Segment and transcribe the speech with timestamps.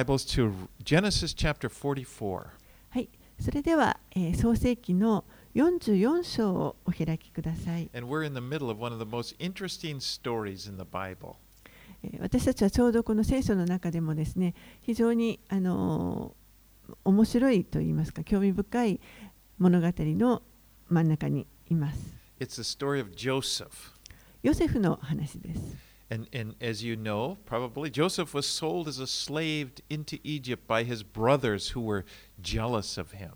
[0.00, 0.52] Bibles to
[0.84, 2.46] Genesis chapter 44.
[2.90, 3.08] はい、
[3.40, 5.24] それでは、えー創世記の
[5.56, 11.34] 44章をお開きください、And we're in the middle of one of the most interesting stories in the Bible.
[12.04, 19.00] えー私たちはちょうどこの聖書の中でもですね非常に、あのー面白いといいますか興味深い
[19.58, 20.42] 物語の
[20.88, 21.98] 真ん中にいます
[22.38, 23.70] It's the story of Joseph.
[24.44, 30.67] ヨセフの話です And, and as you know, probably, Joseph was sold as a slave into Egypt
[30.67, 32.05] by his brothers who were
[32.41, 33.31] jealous of him.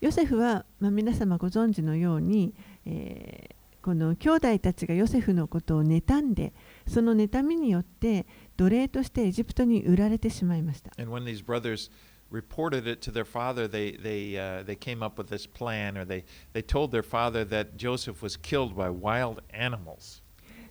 [0.00, 2.54] ヨセフは、まあ、皆様ご存知のように、
[2.86, 6.54] えーこの兄弟たちがヨセフのことを妬んで
[6.88, 8.24] その妬みによって
[8.56, 11.90] 奴隷としてエジプトに売られてしまいました And when these brothers
[12.30, 16.06] reported it to their father, they, they, uh, they came up with this plan, or
[16.06, 20.22] they, they told their father that Joseph was killed by wild animals.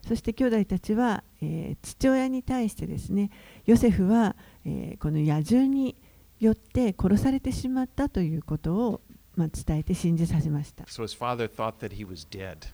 [0.08, 3.30] そして兄弟たちは、えー父親に対してですね
[3.66, 5.94] ヨセフは、えーこの野獣に
[6.40, 9.00] よって殺されてしまったということを、
[9.36, 12.68] まあ、伝えて信じさせました So his father thought that he was dead.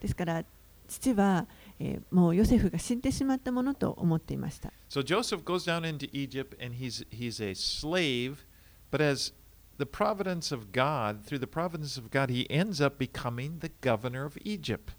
[0.00, 0.44] ですから
[0.86, 1.46] 父は、
[1.80, 8.46] えーもうヨセフが死んでしまったものと思っていました So Joseph goes down into Egypt and he's, he's a slave,
[8.92, 9.32] but as
[9.78, 14.24] the providence of God, through the providence of God, he ends up becoming the governor
[14.24, 14.92] of Egypt.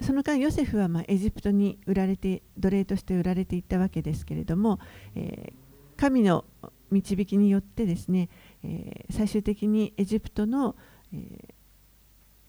[0.00, 4.78] その間ヨセフは、まあ、エジプトに売られて奴隷として売られていったわけですけれども、
[5.14, 5.62] えー
[5.94, 6.44] 神の
[6.90, 8.28] 導きによってですね、
[8.64, 10.74] えー最終的にエジプトの、
[11.12, 11.54] えー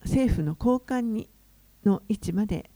[0.05, 1.29] 政府の高官に
[1.85, 2.69] の位置まで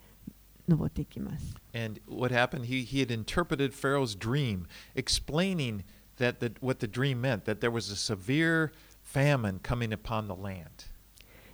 [0.67, 1.55] 上っていきます。
[1.73, 2.65] And what happened?
[2.65, 4.65] He, he had interpreted Pharaoh's dream,
[4.95, 5.83] explaining
[6.17, 8.71] that the, what the dream meant, that there was a severe
[9.03, 10.67] famine coming upon the land.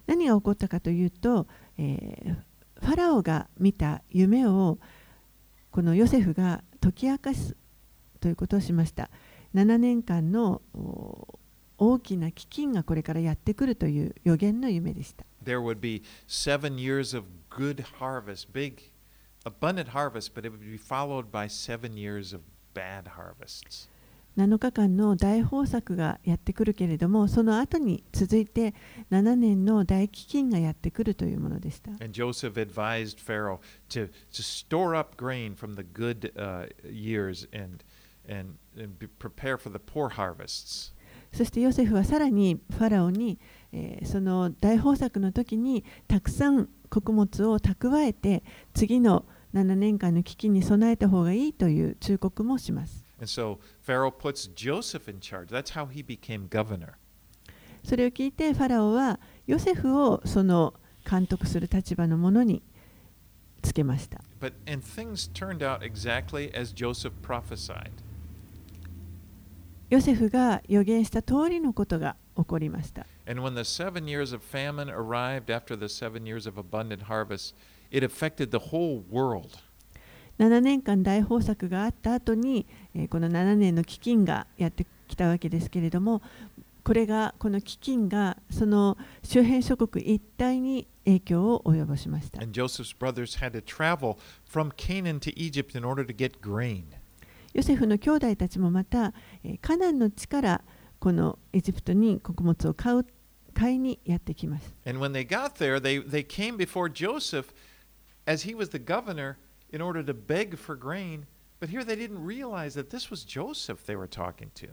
[0.06, 2.36] 何が起こったかというと、えー
[2.84, 4.78] ファラオが見た夢を
[5.72, 7.56] このヨセフが解き明かす
[8.20, 9.10] ということをしました
[9.56, 10.62] 7年間の
[11.78, 18.92] 大きな飢饉がこれからやってくるという予言の夢でした There would be seven years of good harvest, big,
[19.46, 22.42] abundant harvest, but it would be followed by seven years of
[22.74, 23.88] bad harvests.
[24.38, 28.74] 7日間の大豊作がやってくるけれどもその後に続いて
[29.12, 37.84] 7年の大飢饉がやってくるというものでした And Joseph advised Pharaoh to, to store up grain from the good uh, years and,
[38.28, 40.94] and, and be, prepare for the poor harvests.
[41.32, 43.40] そしてヨセフはさらにファラオに、
[43.72, 48.44] えーその大豊作の時にたくさん穀物を蓄えて
[48.76, 53.03] 次の7年間の危機に備えた方がいいという忠告もします。
[53.19, 55.49] And so Pharaoh puts Joseph in charge.
[55.49, 56.95] That's how he became governor.
[57.85, 60.75] それを聞いてファラオはヨセフをその
[61.09, 62.63] 監督する立場のものに
[63.63, 64.21] つけました。
[64.41, 67.91] But and things turned out exactly as Joseph prophesied.
[69.91, 73.07] ヨセフが予言した通りのことが起こりました。
[73.27, 77.55] And when the seven years of famine arrived after the seven years of abundant harvest,
[77.91, 79.59] it affected the whole world.
[80.40, 86.22] 7年間大豊作があった後に、えーこの7年の飢饉がやってきたわけですけれども
[86.84, 94.18] これがこの飢饉がその周辺諸国一帯に影響を及ぼしました And Joseph's brothers had to travel
[94.50, 96.84] from Canaan to Egypt in order to get grain.
[97.54, 99.14] ヨセフの兄弟たちもまた、
[99.44, 100.62] えーカナンの地から
[101.00, 103.06] このエジプトに穀物を買う
[103.54, 107.54] 買いにやってきます And when they got there, they, they came before Joseph
[108.26, 109.36] as he was the governor
[109.74, 111.26] in order to beg for grain.
[111.60, 114.70] But here they didn't realize that this was Joseph they were talking to.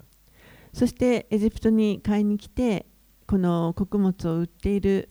[0.72, 2.87] そしてエジプトに買いに来て
[3.27, 5.09] この穀物を売っている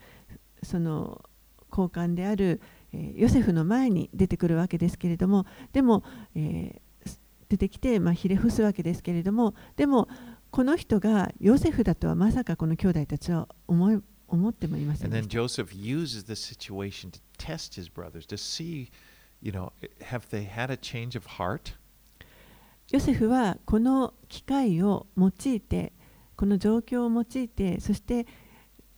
[0.64, 1.22] その
[1.70, 2.62] 交換である、
[2.94, 6.04] えーヨセフの前に出てくるわけですけれどもでも、
[6.36, 6.82] えー
[7.50, 10.08] 出てきて、まあ、ひれ伏すわけですけれどもでも
[10.52, 15.28] この人がヨセフだとはまさかこの兄弟たちは思い思ってもいませんでした
[19.43, 20.71] Joseph uses this situation to test his brothers, to see, you know, have they had
[20.71, 21.75] a change of heart?
[22.91, 25.93] ヨセフはこの機会を用いて
[26.37, 28.27] この状況を用いてそして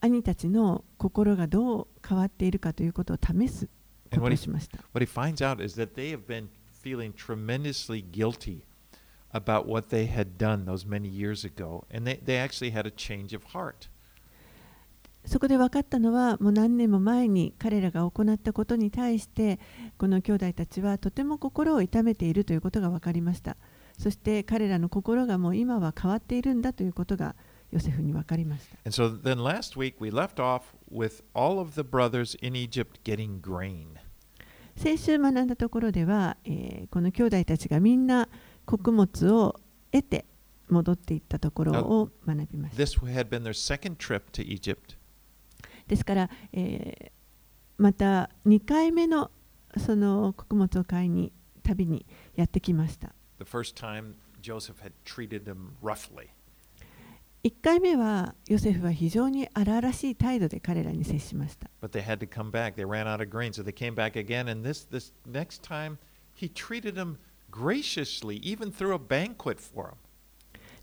[0.00, 3.70] 兄たちの心がどう変わっているかということを試すこ
[4.10, 4.78] And と what を he, しました。
[4.92, 6.48] what he finds out is that they have been
[6.82, 8.64] feeling tremendously guilty
[9.32, 12.90] about what they had done those many years ago, and they, they actually had a
[12.90, 13.88] change of heart.
[15.25, 19.59] そこで分かったのはもう何年も前に彼らが行ったことに対して
[19.97, 23.55] この兄弟たちはとても心を痛めているということが分かりました
[23.97, 27.35] そして彼らの心がもう今は変わっているんだということが
[27.71, 33.39] ヨセフに分かりました so then last week we left off with all of the brothers in Egypt getting
[33.41, 33.85] grain.
[34.75, 38.27] 先週学んだところでは、えーこの兄弟たちがみんな
[38.65, 39.59] 穀物を
[39.91, 40.25] 得て
[40.69, 42.83] 戻っていったところを学びました。
[42.83, 42.99] This
[45.91, 47.11] ですから、えー、
[47.77, 49.29] また2回目の,
[49.77, 51.33] その穀物を買いに
[51.63, 53.13] 旅にやってきました。
[57.43, 61.69] 1回目はヨセフは非常に荒々しい態度で彼らに接しました。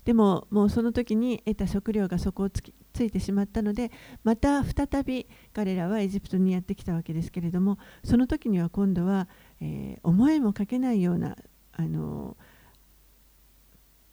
[0.05, 3.91] でも、もうその時に得た食料が底をつきついてしまったので
[4.25, 9.29] また再び彼らはエジプトにやってきたわけですけれどもその時には今度は、
[9.61, 11.37] えー、思いもかけないような
[11.71, 12.35] あの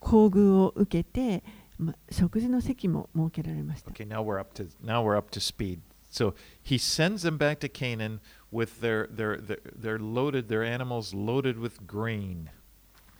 [0.00, 1.43] 厚遇を受けて、
[1.79, 3.91] ま、食事の席も設けられました。
[3.91, 5.81] Okay, now we're up to, now we're up to speed.
[6.12, 8.21] So he sends them back to Canaan
[8.53, 12.50] with their, their, their, their loaded, their animals loaded with grain.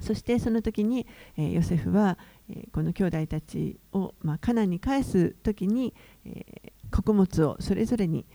[0.01, 5.95] そしてその時に、えー、ヨセフは、えー、この兄弟たちを、まあ、カナンに返す時に、
[6.25, 8.27] えー、穀物をそれぞれに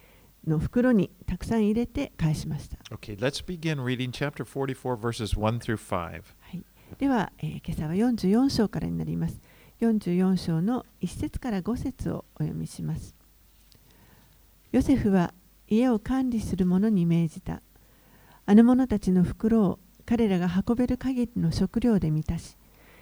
[0.46, 2.78] の袋にたくさん入れて返しました。
[2.96, 5.96] Okay, let's begin reading chapter 44 verses 1 through 5.
[5.98, 6.18] は
[6.54, 6.63] い、
[6.98, 9.40] では、えー、今朝は44章からになります。
[9.81, 13.16] 44章の1節から5節をお読みします。
[14.72, 15.34] ヨセフは
[15.68, 17.62] 家を管理する者に命じた。
[18.46, 22.58] あの者たちの袋を彼らが運べる限りの食料で満たし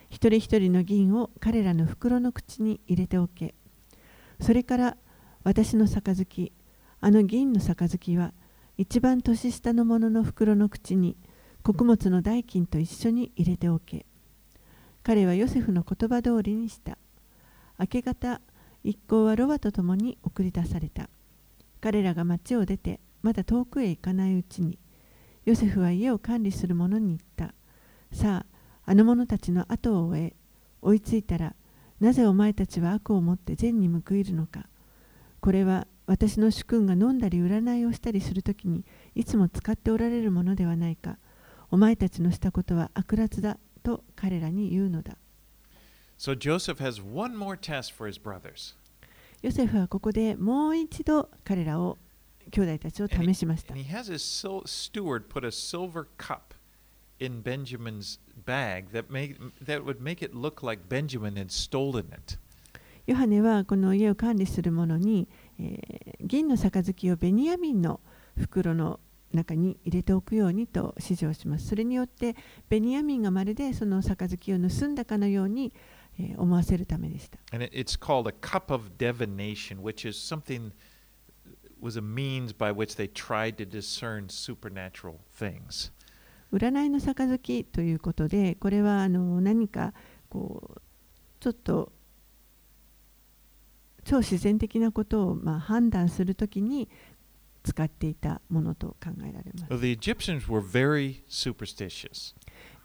[0.10, 3.54] 一人一人の銀を彼らの袋の口に入れておけ。
[4.42, 4.98] それから
[5.44, 6.52] 私の杯
[7.02, 8.34] あの銀の杯は
[8.78, 11.18] 一番年下の者の袋の口に
[11.64, 14.06] 穀物の代金と一緒に入れておけ。
[15.04, 16.98] 彼はヨセフの言葉通りにした。
[17.78, 18.42] 明け方
[18.84, 21.10] 一行はロバと共に送り出された。
[21.82, 24.80] 彼らが町を出てまだ遠くへ行かないうちに
[25.46, 27.54] ヨセフは家を管理する者に言った。
[28.12, 28.59] さあ、
[28.90, 30.36] あの者たちの後を追え、
[30.82, 31.56] 追いついたら、
[32.00, 34.68] なぜお前たちは悪を持って善に報いるのか。
[35.42, 38.84] これは私の主君が飲んだり占いをしたりするときに
[39.14, 41.20] いつも使っておられるものではないか。
[41.70, 45.18] お前たちのしたことは悪辣だと彼らに言うのだ。
[46.18, 48.76] So Joseph has one more test for his brothers.
[49.44, 52.00] ヨセフはここでもう一度彼らを
[52.50, 53.76] 兄弟たちを試しました。
[53.76, 54.24] And he has his
[54.66, 56.58] steward put a silver cup
[57.19, 62.39] in Benjamin's bag that, made, that would make it look like Benjamin had stolen it.
[63.07, 65.29] ヨハネはこの家を管理する者に、
[65.61, 68.01] えー、銀の杯をベニヤミンの
[68.39, 68.99] 袋の
[69.31, 71.67] 中に入れておくようにと指示をします。
[71.67, 72.35] それによって
[72.71, 75.73] ベニヤミンがまるでその杯を盗んだかのように、
[76.19, 77.39] えー、思わせるためでした。
[77.53, 80.73] And it's called a cup of divination, which is something
[81.79, 85.93] was a means by which they tried to discern supernatural things.
[86.52, 89.94] 占いの杯ということで、これはあの何か
[90.30, 90.82] こう
[91.40, 91.92] ちょっと
[94.04, 96.90] 超自然的なことをまあ判断するときに
[97.64, 99.80] 使っていたものと考えられます。
[99.80, 102.36] The Egyptians were very superstitious.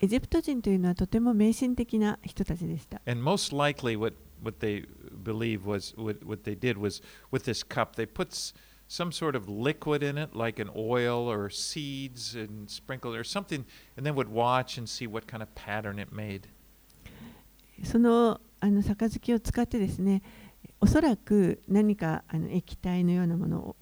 [0.01, 3.01] エジプト人というのはとても迷信的な人たちでした。
[3.07, 4.87] And most likely what, what they
[5.23, 7.03] believe was what, what they did was
[7.33, 8.55] with this cup, they put
[8.89, 13.65] some sort of liquid in it, like an oil or seeds and sprinkle or something,
[13.97, 16.49] and then would watch and see what kind of pattern it made.
[17.83, 20.23] そのあの杯を使ってですね、
[20.81, 23.77] おそらく何かあの液体のようなものを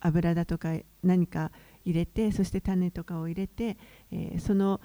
[0.00, 1.50] 油だとか何か
[1.84, 3.76] 入れて、そして種とかを入れて、
[4.12, 4.80] えー、その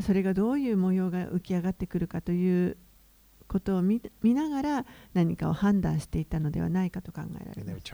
[0.00, 2.76] それがどういう模様が浮き上がってくるかという
[3.48, 7.92] ことを見見ながら何かを判断していたのではないかと考えられます。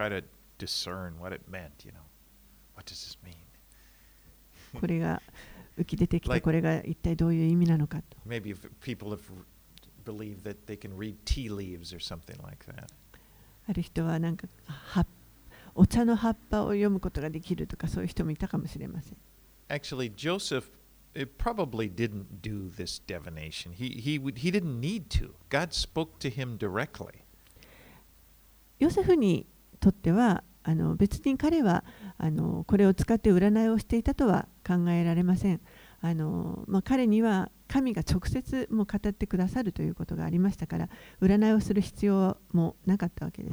[4.80, 5.20] これが
[5.76, 8.16] 浮き出てきて、これが一体どういう意味なのかと。
[8.26, 9.20] Maybe people have
[10.04, 12.86] believed that they can read tea leaves or something like that.
[13.66, 14.48] ある人はなんか
[15.74, 19.16] お茶の葉っぱを読むことができるとかそういう人もいたかもしれません。
[19.68, 20.64] Actually, Joseph
[28.78, 29.46] ヨセフに
[29.80, 30.44] とっては
[30.96, 31.84] 別に彼は
[32.66, 35.60] これを使って占いをしていたとは考えられません。
[36.84, 40.88] 彼には神が直接語ってくださるということがありましたから
[41.20, 43.52] 占いをする必要もなかったわけです。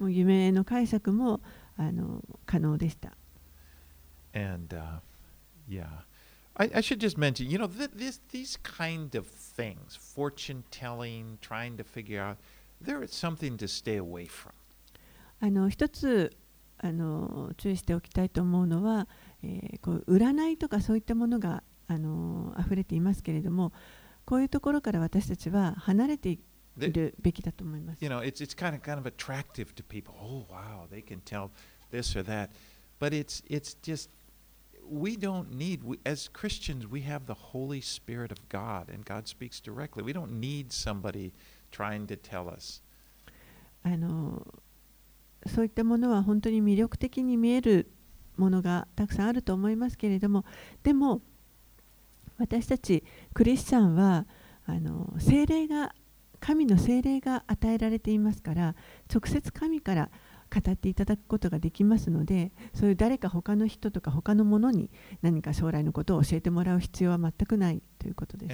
[0.00, 1.40] 夢の解釈も
[2.46, 3.12] 可能でした。
[4.36, 5.00] And uh,
[5.66, 5.86] yeah,
[6.58, 11.38] I, I, should just mention, you know, th- this, these kind of things, fortune telling,
[11.40, 12.36] trying to figure out,
[12.78, 14.52] there is something to stay away from.
[15.40, 16.34] あの一つ
[16.78, 19.06] あの注意しておきたいと思うのは、
[19.42, 23.72] えー、こう占いとかそういったものが、あのー、溢れていますけれども
[24.24, 26.38] こういうところから私たちは離れてい
[26.78, 28.04] るべきだと思います。
[28.04, 30.14] You know, it's, it's kind of, kind of attractive to people.
[30.20, 31.50] Oh, wow, they can tell
[31.90, 32.50] this or that.
[32.98, 34.10] But it's, it's just,
[34.90, 39.28] we don't need, we, as Christians, we have the Holy Spirit of God, and God
[39.28, 40.02] speaks directly.
[40.02, 41.32] We don't need somebody
[41.70, 42.82] trying to tell us.
[43.82, 44.44] あの
[45.46, 47.92] そういったものは本当に魅力的に見える
[48.36, 50.44] ものがたくさんあると思いますけれども
[50.82, 51.22] でも
[52.38, 54.26] 私たちクリスチャンは
[54.66, 55.94] あの精霊が
[56.40, 58.74] 神の精霊が与えられていますから
[59.12, 60.10] 直接神から
[60.50, 64.90] 語っていただくことができますのでそういう誰か他の人とか他のものに
[65.22, 68.50] 何か将来のことを教えてもらう必要は全くないということです。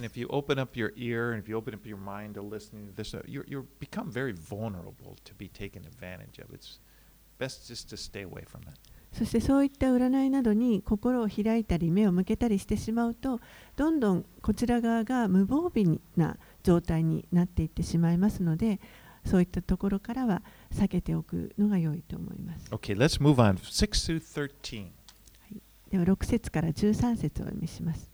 [9.12, 13.40] そしてそういった占いなどに心を開いたり目を向けたりしてしまうと
[13.76, 18.80] どんどんこちら側が無防備な状態になっていってしまいますので
[19.26, 22.70] そういったところからは避けておくのが良いと思います。
[22.70, 23.56] Okay, let's move on.
[23.56, 24.88] 6 13.
[25.90, 28.10] では6節から13節をお読みします。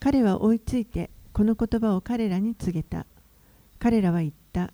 [0.00, 3.06] 彼は追いついてこの言葉を彼らに告げた。
[3.78, 4.72] 彼らは言った。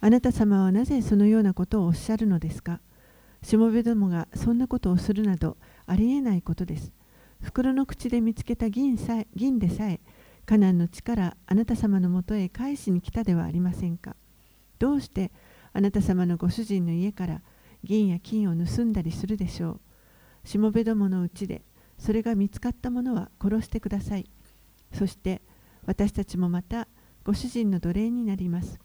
[0.00, 2.80] あなた様はなぜそのようなことをおっしゃるのですか？
[3.42, 5.56] しもべどもがそんなことをするなど
[5.86, 6.92] ありえないことです。
[7.40, 10.00] 袋の口で見つけた銀さえ銀でさえ
[10.44, 14.16] カナンの地からあなた様のもとへ返しに来たではありませんか？
[14.78, 15.30] どうして
[15.72, 17.42] あなた様のご主人の家から
[17.84, 19.80] 銀や金を盗んだりするでしょ
[20.44, 20.48] う。
[20.48, 21.62] しもべどものうちで
[21.98, 24.28] それが見つかったものは殺してください。
[24.92, 25.42] そして
[25.86, 26.88] 私たちもまた
[27.24, 28.78] ご主人の奴隷になります。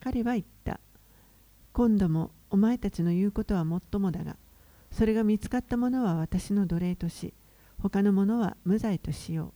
[0.00, 0.80] 彼は言った。
[1.72, 4.36] 今度もお前たちの言うことはもっともだが、
[4.92, 7.34] それが見つかったものは私の奴隷とし、
[7.82, 9.52] 他のものは無罪としよ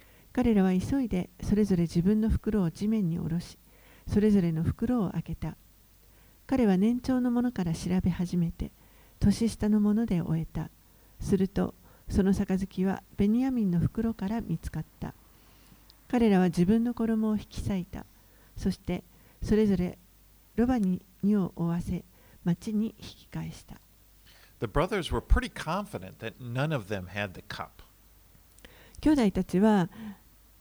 [0.00, 0.02] う。
[0.32, 3.58] 彼らは急いでそれぞれ自分の袋を地面に下ろし、
[4.06, 5.56] それぞれの袋を開けた。
[6.48, 8.72] 彼は年長の者から調べ始めて、
[9.20, 10.70] 年下の者で終えた。
[11.20, 11.74] すると、
[12.08, 15.12] その杯はベニヤミンの袋から見つかった。
[16.08, 18.06] 彼らは自分の衣を引き裂いた。
[18.56, 19.04] そして、
[19.42, 19.98] それぞれ
[20.56, 22.02] ロバに荷を負わせ、
[22.44, 23.74] 町に引き返した。
[24.60, 27.68] The brothers were pretty confident that none of them had the cup.
[29.02, 29.90] 兄弟たちは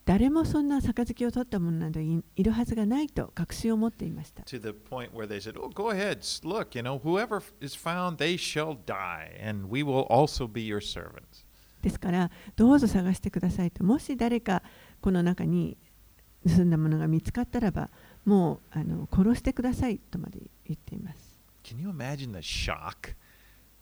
[0.07, 4.41] 誰もそんな杯を取った者などいるはずがないと確信を持っていました。
[4.43, 8.37] To the point where they said, Oh, go ahead, look, you know, whoever is found, they
[8.37, 11.43] shall die, and we will also be your servants.
[11.81, 13.83] ですから、どうぞ探してくださいと。
[13.83, 14.63] もし誰か
[15.01, 15.75] この中に
[16.47, 17.89] 盗んだものが見つかったらば、
[18.23, 21.37] もうあの殺してくださいとまで言っています。
[21.65, 23.13] Can you imagine the shock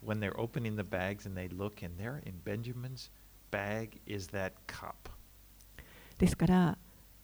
[0.03, 3.11] when they're opening the bags and they look and there in Benjamin's
[3.51, 5.14] bag is that cup?
[6.17, 6.77] ですから、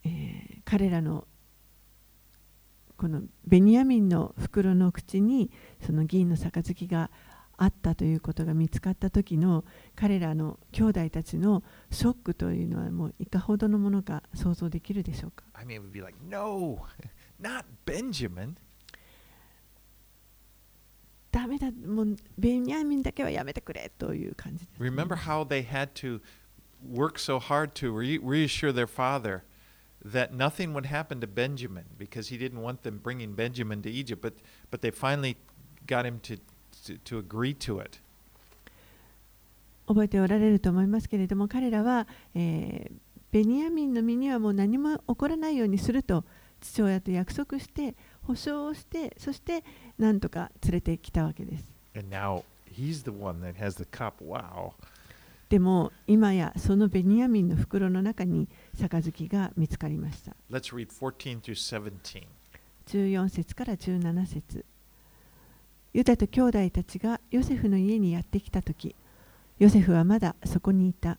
[0.03, 1.27] えー、彼らの
[2.98, 5.50] このベニヤミンの袋の口に
[5.83, 7.10] その銀の杯が
[7.57, 16.79] あったということが見つかった時の彼らの兄弟たちのショックというのはもういかほどのものか想像できるでしょうか？I mean, it would be like, no,
[17.41, 18.55] not Benjamin.
[21.31, 24.89] ダメだ、もうベニヤミンだけはやめてくれという感じです、ね。
[24.89, 26.19] Remember how they had to
[26.82, 29.42] work so hard to re reassure their father
[30.04, 34.23] that nothing would happen to Benjamin because he didn't want them bringing Benjamin to Egypt,
[34.23, 34.35] but,
[34.70, 35.37] but they finally
[35.87, 36.37] got him to,
[36.85, 38.00] to, to agree to it.
[39.88, 42.92] 覚えておられると思いますけれども彼らは、えー、
[43.30, 46.25] ベニヤミンの身にはもう何も起こらないようにすると
[46.61, 49.62] 父親と約束して保証をしてそして
[49.96, 51.64] なんとか連れてきたわけです。
[51.94, 54.14] And now he's the one that has the cup.
[54.20, 54.73] Wow.
[55.51, 60.34] でも今やそのベニヤミンの袋の中に杯が見つかりました。
[62.88, 64.63] 14節から17節
[65.91, 68.96] ユダと兄弟たちがヨセフの家にやってきたとき、
[69.60, 71.17] ヨセフはまだそこにいた。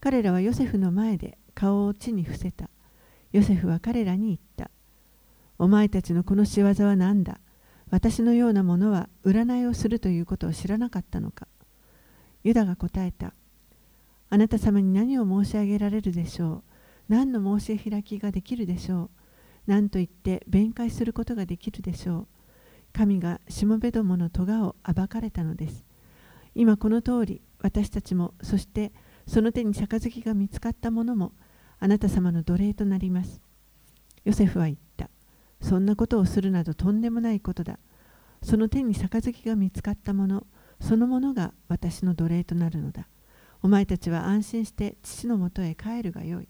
[0.00, 2.70] 彼らはヨセフの前で顔を地に伏せた。
[3.32, 4.70] ヨセフは彼らに言った。
[5.58, 7.40] お前たちのこの仕業は何だ？
[7.90, 11.48] 私のようなものは占いをするということを知らなかったのか？
[12.44, 13.32] ユダが答えた。
[14.36, 16.62] あなた様に何を申し上げられるでしょう？
[17.08, 19.10] 何の申し開きができるでしょう？
[19.66, 22.26] 何と言って弁解することができるでしょう？
[22.92, 25.86] 神がしもべどもの咎を暴かれたのです。
[26.54, 28.92] 今この通り私たちもそして
[29.26, 31.32] その手に杯が見つかったものも
[31.80, 33.40] あなた様の奴隷となります。
[34.26, 35.08] ヨセフは言った。
[35.62, 37.78] そんなことをするなどとんでもないことだ。
[38.42, 40.46] その手に杯が見つかったもの
[40.78, 43.08] そのものが私の奴隷となるのだ。
[43.66, 46.46] お前たちは安心して父のもとへ帰るがよい。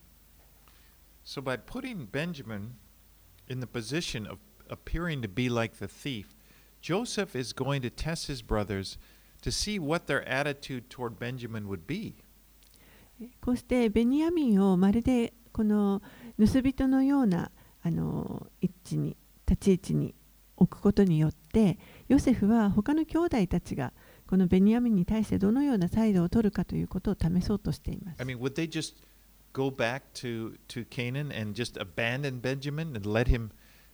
[1.24, 2.72] So, by putting Benjamin
[3.48, 4.36] in the position of
[4.68, 6.36] appearing to be like the thief,
[6.82, 8.98] Joseph is going to test his brothers
[9.40, 12.16] to see what their attitude toward Benjamin would be.
[13.40, 16.02] こうしてベニヤミンをまるでこの
[16.38, 17.50] 盗人のような
[17.82, 19.16] あの位置に
[19.48, 20.14] 立ち位置に
[20.58, 23.94] 置くことによってヨセフは他の兄弟たちが
[24.26, 28.26] このベニヤミンに対してどのような態度を取るかということを試そうとしています I。
[28.26, 28.94] mean, would they just
[29.52, 33.50] go back to, to Canaan and just abandon Benjamin and let him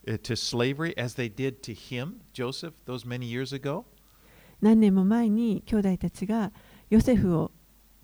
[0.08, 3.84] uh, to slavery as they did to him, Joseph, those many years ago?
[4.60, 6.52] 何年も前に兄弟たちが
[6.88, 7.50] ヨセフを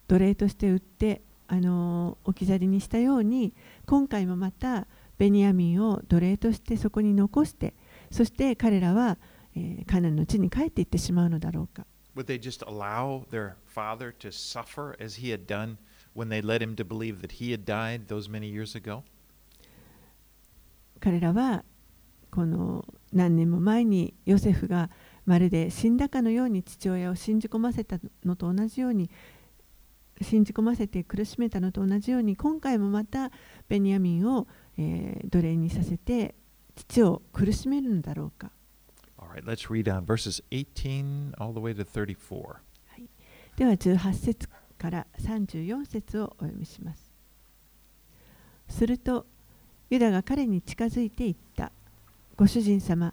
[0.09, 3.55] 奴隷として売ってあの置き去りにしたように
[3.87, 4.87] 今回もまた
[5.19, 7.75] ベニヤミンを奴隷としてそこに残して
[8.11, 9.19] そして彼らは、
[9.55, 11.87] えーカナンの地に帰っていってしまうのだろうか
[12.19, 15.79] Would they just allow their father to suffer as he had done
[16.15, 19.05] when they led him to believe that he had died those many years ago?
[20.99, 21.65] 彼らは
[22.33, 24.91] この何年も前にヨセフが
[25.27, 29.13] まるで死んだかのように父親を信じ込ませたのと同じように
[30.21, 33.31] 信じ込ませて苦しめたのと同じように今回もまた
[33.69, 36.35] ベニヤミンを、えー奴隷にさせて
[36.75, 38.51] 父を苦しめるのだろうか
[39.39, 42.57] right, let's read on verses 18 all the way to 34.
[43.57, 47.13] では18節から34節をお読みします。
[48.69, 49.27] すると
[49.91, 51.73] ユダが彼に近づいていった。
[52.37, 53.13] ご主人様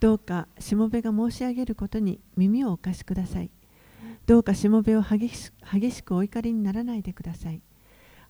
[0.00, 3.50] どうかしもべが申し上げることに耳をお貸しください。
[4.24, 7.60] どうかしもべを激し激しくお怒りにならないでください。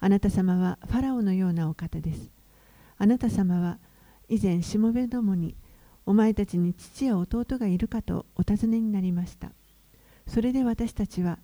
[0.01, 2.33] あなた様はファラオのようなお方です。
[2.99, 3.79] あなた様は
[4.29, 5.55] 以前しもべどもに
[6.07, 9.53] お前たちに父や弟がいるかとお尋ねになりました。
[10.27, 11.39] それで私たちは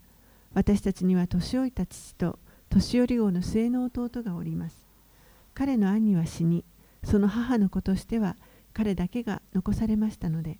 [0.52, 2.38] 私たちには年老いた父と
[2.69, 4.87] 年寄り王の末の弟がおります。
[5.55, 6.64] 彼の兄は死に
[7.05, 8.37] その母の子としては
[8.73, 10.59] 彼だけが残されましたので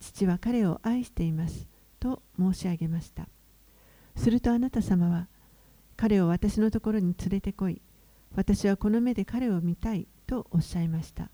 [0.00, 1.68] 父は彼を愛しています
[2.00, 3.28] と申し上げました。
[4.16, 5.28] するとあなた様は
[5.96, 7.80] 彼を私のところに連れてこい
[8.34, 11.30] 私はこの目で彼を見たいとおっしゃいました。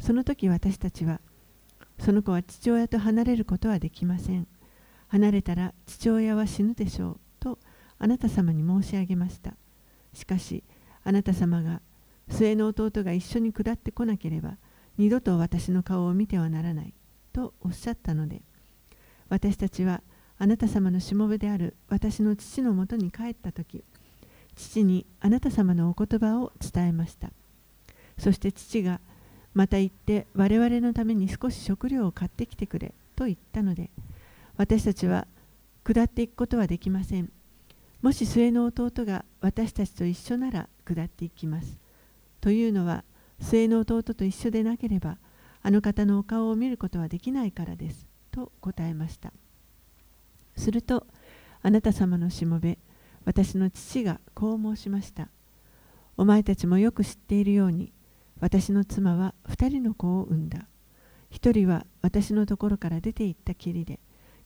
[0.00, 1.20] その時私たちは
[1.98, 4.46] その子は父親と離れることはできません。
[5.08, 7.58] 離れたら父親は死ぬでしょうと
[7.98, 9.54] あなた様に申し上げました。
[10.12, 10.62] しかし
[11.04, 11.80] あなた様が
[12.28, 14.56] 末の弟が一緒に下ってこなければ
[14.98, 16.92] 二度と私の顔を見てはならない
[17.32, 18.42] とおっしゃったので
[19.28, 20.02] 私たちは
[20.38, 23.84] あなた様のしもべである私の父のもとに帰った時
[24.54, 27.30] 父にあなた様のお言葉を伝えました。
[28.18, 29.00] そして父が
[29.54, 33.90] また行って我々のために少し食料を買ってきてくれと言ったので
[34.56, 35.26] 私たちは
[35.84, 37.30] 下っていくことはできません。
[38.02, 41.78] もし末の弟が私たちと一緒なら下っていきます。
[42.40, 43.04] というのは
[43.40, 45.18] 末の弟と一緒でなければ
[45.62, 49.32] あの方のお顔を見ることはできないからですと答えました。
[50.56, 51.06] すると
[51.62, 52.78] あなた様のしもべ
[53.24, 55.28] 私の父がこう申しました。
[56.16, 57.92] お前たちもよく知っているように
[58.40, 60.66] 私の妻は二人の子を産んだ。
[61.30, 63.98] 一人は私のところから出て行ったきりで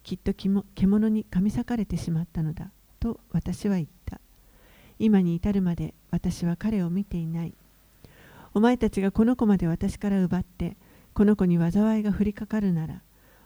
[0.02, 4.20] きっと獣に噛み裂かれてしまったのだと私は言った。
[4.98, 7.54] 今に至るまで私は彼を見ていない。
[8.54, 10.76] お前たちがこの子まで私から奪って
[11.14, 13.02] この子に災いが降りかかるなら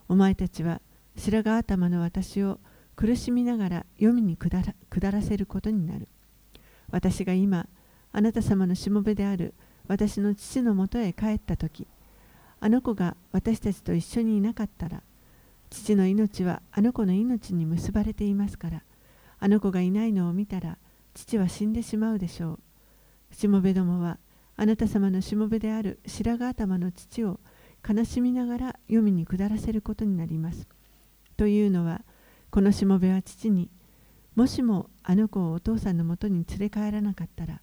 [0.08, 0.80] お前たちは
[1.16, 2.58] 白髪頭の私を
[2.96, 6.08] 苦しみながら黄泉に下ら下らせることになる。
[6.90, 7.66] 私が今
[8.12, 9.54] あなた様のしもべである
[9.88, 11.86] 私の父のもとへ帰った時
[12.60, 15.02] あの子が私たちと一緒にいなかったら
[15.70, 18.82] 父の命はあの子の命に結ばれていますから
[19.38, 20.78] あの子がいないのを見たら
[21.14, 23.34] 父は死んでしまうでしょう。
[23.34, 24.18] しもべどもは
[24.56, 27.40] あなた様のしもべである白髪頭の父を
[27.86, 30.66] 悲しみながら黄泉に下らせることになります。
[31.36, 32.02] というのは
[32.50, 33.70] このしもべは父に
[34.34, 37.60] もしもあの子をお父さんのもとに連れ帰らなかったら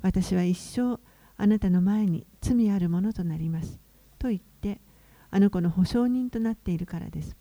[0.00, 1.00] 私は一生
[1.36, 3.80] あなたの前に罪あるものとなります。
[4.18, 4.80] と言って
[5.30, 7.36] あの子の保証人となっているからです。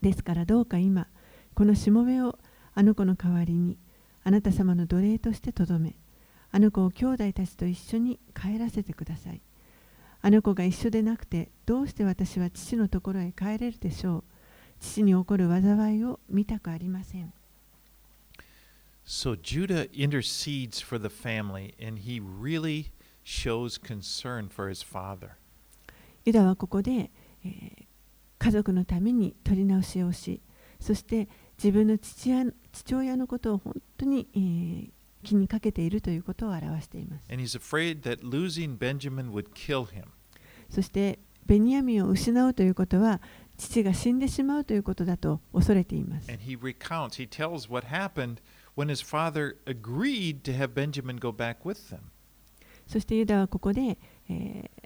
[0.00, 1.08] ですからどうか今
[1.54, 2.38] このしもべを
[2.74, 3.78] あの子の代わりに
[4.22, 5.96] あなた様の奴隷としてとどめ
[6.50, 9.40] あの子を兄弟たちと一緒に帰らせてください。
[10.20, 14.24] あの子が一緒でなくてどうして私は父のところへ帰れるでしょう。
[14.80, 17.32] 父に起こる災いを見たくありません。
[19.06, 22.90] So Judah intercedes for the family, and he really
[23.22, 25.36] shows concern for his father.
[26.24, 27.10] ユダはここで、
[27.44, 27.84] えー
[28.36, 30.42] 家族のために取り直しをし
[30.78, 34.90] そして自分の父親父親のことを本当に、えー
[35.22, 37.26] 気にかけているということを表しています。
[37.30, 40.04] And he's afraid that losing Benjamin would kill him.
[40.68, 43.22] そしてベニヤミンを失うということは
[43.56, 46.30] 父が死んでしまうということだと恐れています。
[46.30, 48.36] And he recounts, he tells what happened
[48.76, 52.10] when his father agreed to have Benjamin go back with them.
[52.86, 54.84] そしてユダはここで、えー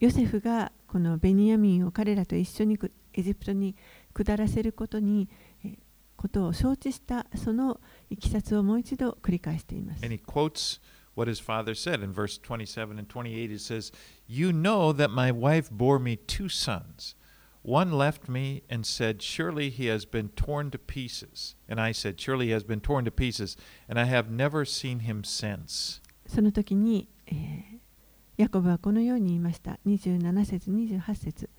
[0.00, 3.74] ヨセフがこのベニヤミンを彼らと一緒にくエジプトに
[4.14, 5.28] 下らせることに、
[5.64, 5.78] えー
[6.18, 10.04] ことを承知したそのいきさつをもう一度繰り返しています。
[10.04, 10.80] And he quotes
[11.14, 13.52] what his father said in verse 27 and 28.
[13.52, 13.92] It says,
[14.28, 17.16] You know that my wife bore me two sons.
[17.68, 21.54] One left me and said, Surely he has been torn to pieces.
[21.68, 23.58] And I said, Surely he has been torn to pieces.
[23.90, 26.00] And I have never seen him since.
[26.26, 27.78] その時に、えー
[28.38, 29.80] ヤコブはこのように言いました。
[29.84, 31.50] 27節、28節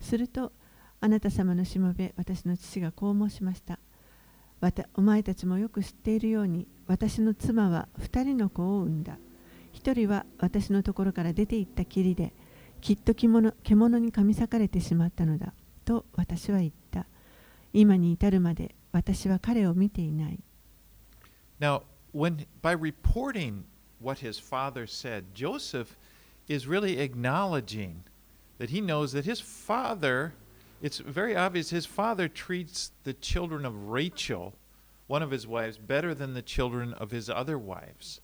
[0.00, 0.52] すると、
[1.00, 3.78] あなた様のしもべ、私の父がこう申しました。
[4.60, 9.18] わたお前たちもよく知っているように、私の妻は2人の子を産んだ。
[9.72, 12.34] 1人は私のところから出て行ったきりで、
[12.86, 15.54] きっと獣獣に噛み裂かれてしまったのだ。
[15.84, 17.06] と私は言った。
[17.72, 20.38] 今に至るまで私は彼を見ていない。
[21.58, 21.82] Now,
[22.14, 23.64] when by reporting
[24.00, 25.96] what his father said, Joseph
[26.48, 28.04] is really acknowledging
[28.60, 30.30] that he knows that his father,
[30.80, 34.52] it's very obvious his father treats the children of Rachel,
[35.08, 38.22] one of his wives, better than the children of his other wives.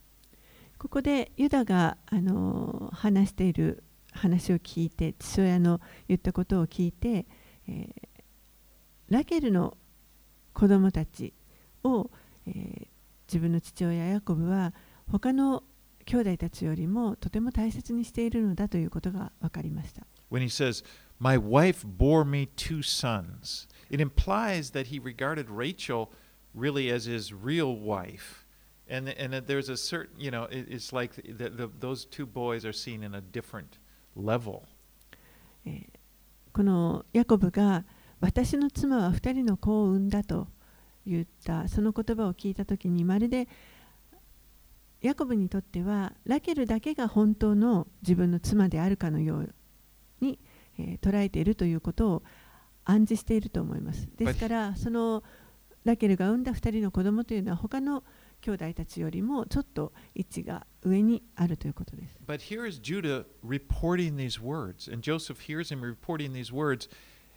[0.77, 7.25] ここでユダが、あのー話している話を聞いて父親の言ったことを聞いて、
[7.67, 8.13] えー
[9.09, 9.77] ラケルの
[10.53, 11.33] 子供たち
[11.83, 12.09] を、
[12.47, 12.87] えー
[13.33, 14.73] 自分の父親ヤコブは
[15.11, 15.63] 他の
[16.05, 20.05] 兄弟たちよりもとても大切にしているのだということが分かりました。
[20.29, 20.83] When he says,
[21.19, 26.09] My wife bore me two sons, it implies that he regarded Rachel
[26.53, 28.45] really as his real wife.
[28.87, 32.65] And, and there's a certain, you know, it, it's like the, the, those two boys
[32.65, 33.79] are seen in a different
[34.17, 34.61] level.
[35.65, 35.93] えー
[36.53, 37.83] このヤコブが
[38.19, 40.47] 私の妻は2人の子を産んだと
[41.05, 43.47] 言ったその言葉を聞いた時にまるで
[45.01, 49.53] ヤコブにとってはラケルだけが本当の自分の妻であるかのよう
[50.21, 50.39] に、
[50.77, 52.23] えー捉えているということを
[52.85, 54.07] 暗示していると思います。
[54.17, 55.23] ですからその
[55.83, 58.03] ラケルが産んだ2人の子供というのは他の
[58.41, 62.17] 兄弟たちよりもちょっと位置が上にあるということです。
[62.25, 66.89] But here is Judah reporting these words, and Joseph hears him reporting these words,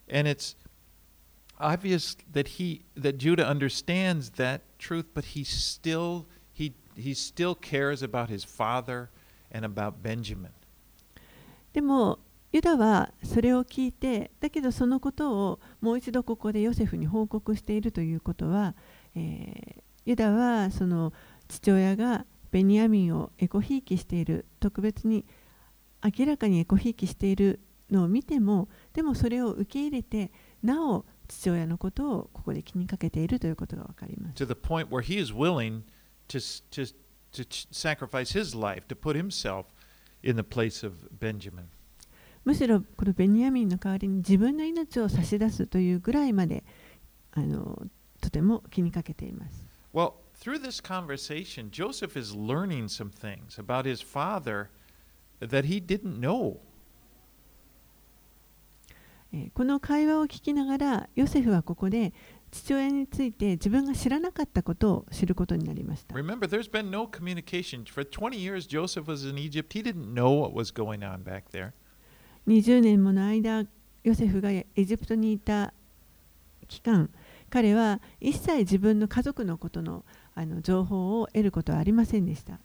[0.08, 0.56] and it's
[1.58, 8.02] obvious that he that Judah understands that truth, but he still he he still cares
[8.02, 9.10] about his father
[9.50, 10.50] and about Benjamin.
[11.72, 12.18] でも
[12.52, 18.74] ユダはそれを聞いてだけどそのことをもう一度ここでヨセフに報告しているということは、
[19.14, 21.12] えーユダはその
[21.48, 25.24] 父親がベニヤミンをエコひいきしている特別に
[26.02, 30.32] 明らかにエコひいきしているのを見てもでもそれを受け入れて
[30.62, 34.42] なお父親のことをここで気にかけているということが分かります。
[34.42, 35.82] to the point where he is willing
[36.28, 36.38] to,
[36.70, 36.94] to,
[37.32, 39.66] to sacrifice his life, to put himself
[40.22, 41.64] in the place of Benjamin.
[42.44, 46.64] むしろこのベニヤミンの代わりに自分の命を差し出すというぐらいまで
[47.32, 47.82] あの
[48.20, 49.66] とても気にかけています。
[49.92, 50.12] Well,
[50.46, 54.70] through this conversation, Joseph is learning some things about his father
[55.40, 56.58] that he didn't know.
[59.32, 62.12] えーこの会話を聞きながらヨセフはここで
[62.52, 66.14] 父親について自分が知らなかったことを知ることになりました。
[66.14, 67.84] Remember, there's been no communication.
[67.84, 69.76] For 20 years, Joseph was in Egypt.
[69.76, 71.72] He didn't know what was going on back there.
[72.46, 73.66] 20年もの間
[74.04, 75.74] ヨセフがエジプトにいた
[76.68, 77.10] 期間
[77.50, 80.04] 彼は一切自分の家族のことの
[80.38, 82.60] あの情報を得ることはありませんでした。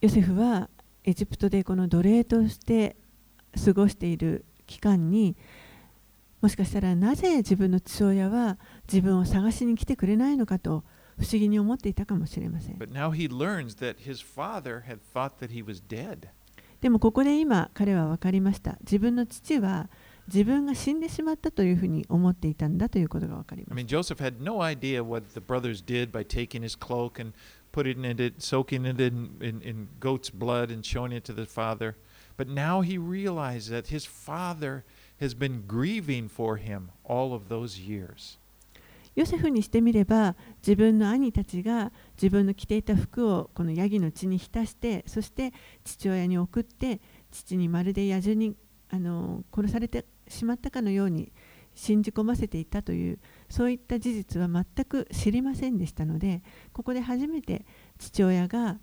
[0.00, 0.70] ヨセフは
[1.04, 2.96] エジプトでこの奴隷として
[3.62, 5.36] 過ごしている期間に
[6.40, 8.58] もしかしたらなぜ自分の父親は
[8.90, 10.84] 自分を探しに来てくれないのかと
[11.18, 12.78] 不思議に思っていたかもしれません。
[16.80, 18.78] でもここで今彼は分かりました。
[18.80, 19.88] 自分の父は
[20.32, 24.14] 自分が死んでしまったというふうに思っていたんだということが分かり I ま mean, す。
[24.14, 27.32] Joseph had no idea what the brothers did by taking his cloak and
[27.72, 31.46] putting it, in, soaking it in, in, in goat's blood and showing it to the
[31.46, 31.96] father.
[32.36, 34.84] But now he realized that his father
[35.20, 38.38] has been grieving for him all of those years.
[39.16, 45.54] ヨセフにしてみれば自分の兄たちが自分の着ていた服をこのヤギの血に浸してそして
[45.84, 48.56] 父親に送って父にまるで野獣に
[48.90, 51.32] あの殺されてしまったかのように
[51.74, 57.64] 信じ込ませていたというそういった事実は全く知りませんでしたのでここで初めて
[57.98, 58.78] 父親が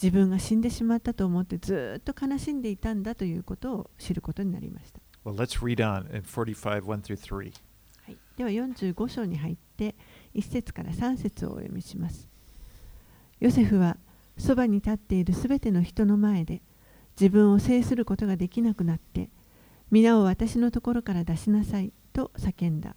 [0.00, 5.00] 自分が死んでしまったと思ってずっと悲しんでいたんだということを知ることになりました。
[5.24, 7.52] Well, let's read on in 45, 1 through 3.
[8.04, 9.96] はい、では45章に入って
[10.34, 12.27] 1節から3節をお読みします。
[13.40, 13.96] ヨセフは
[14.36, 16.62] そばに立っているすべての人の前で
[17.20, 19.30] 自分を制することができなくなって
[19.90, 22.94] 皆を私のところから出しなさいと叫んだ。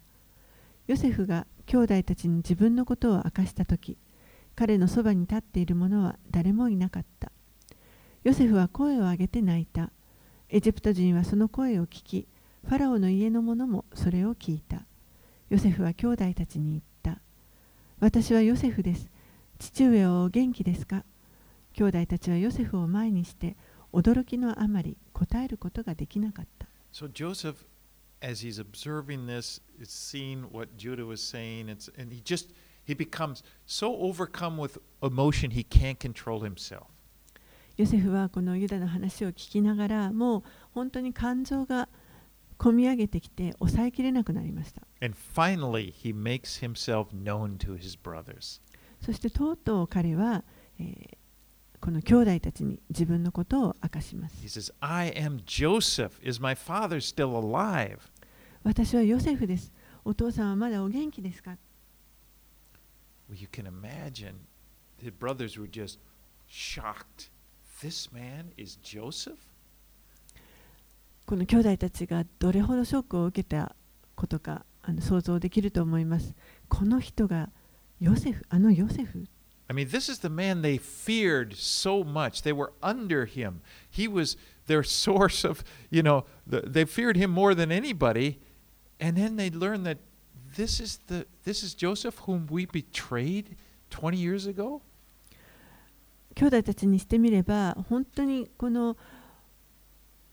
[0.86, 3.96] ヨセフが兄弟たちに自分のことを明かしたとき
[4.54, 7.32] 彼のそばに立っている者は誰もいなかった。
[8.24, 9.90] ヨセフは声を上げて泣いた。
[10.48, 12.28] エジプト人はその声を聞き、
[12.64, 14.84] ファラオの家の者もそれを聞いた。
[15.48, 17.20] ヨセフは兄弟たちに言った。
[18.00, 19.08] 私はヨセフです。
[19.62, 21.04] 父上はお元気ですか
[21.72, 23.56] 兄弟たちはヨセフを前にして
[23.92, 26.66] 驚きのあまり答えることができなかった。
[26.92, 27.64] So Joseph,
[28.20, 32.52] as he's observing this, is seeing what Judah was saying, it's, and he just
[32.84, 36.86] he becomes so overcome with emotion he can't control himself.
[37.76, 40.42] ヨセフはこのユダの話を聞きながらもう
[40.74, 41.88] 本当に感情が
[42.58, 44.82] こみ上げてきて抑えきれなくなりました。
[45.00, 48.60] And finally, he makes himself known to his brothers.
[49.04, 50.44] そしてとうとう彼は、
[50.78, 51.16] えー
[51.82, 54.36] この兄弟たちに自分のことを明かします。
[54.40, 56.12] He says, I am Joseph.
[56.22, 57.98] Is my father still alive?
[58.62, 59.72] 私はヨセフです。
[60.04, 61.56] お父さんはまだお元気ですか
[63.28, 64.34] Well, you can imagine
[65.02, 65.98] the brothers were just
[66.48, 67.30] shocked.
[67.82, 69.34] This man is Joseph?
[71.26, 73.74] この兄弟たちがどれほどショックを受けた
[74.14, 76.32] ことかあの想像できると思います。
[76.68, 77.48] この人が
[78.02, 79.26] ヨセフ、あのヨセフ
[79.68, 82.42] I mean, this is the man they feared so much.
[82.42, 83.62] They were under him.
[83.88, 84.36] He was
[84.66, 88.38] their source of, you know, the, they feared him more than anybody.
[89.00, 89.98] And then they learned that
[90.56, 93.56] this is the this is Joseph whom we betrayed
[93.90, 94.82] 20 years ago.
[96.34, 98.96] 兄弟たちにしてみれば本当にこの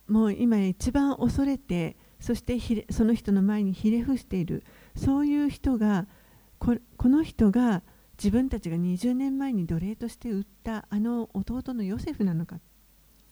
[0.08, 4.64] もう今一番恐れてそしてひれその人の前にひれ伏している
[4.96, 6.08] そういう人が
[6.60, 7.82] ここの人が
[8.18, 12.60] 自分たちが20年前に奴隷として売ったあの弟のヨセフなのか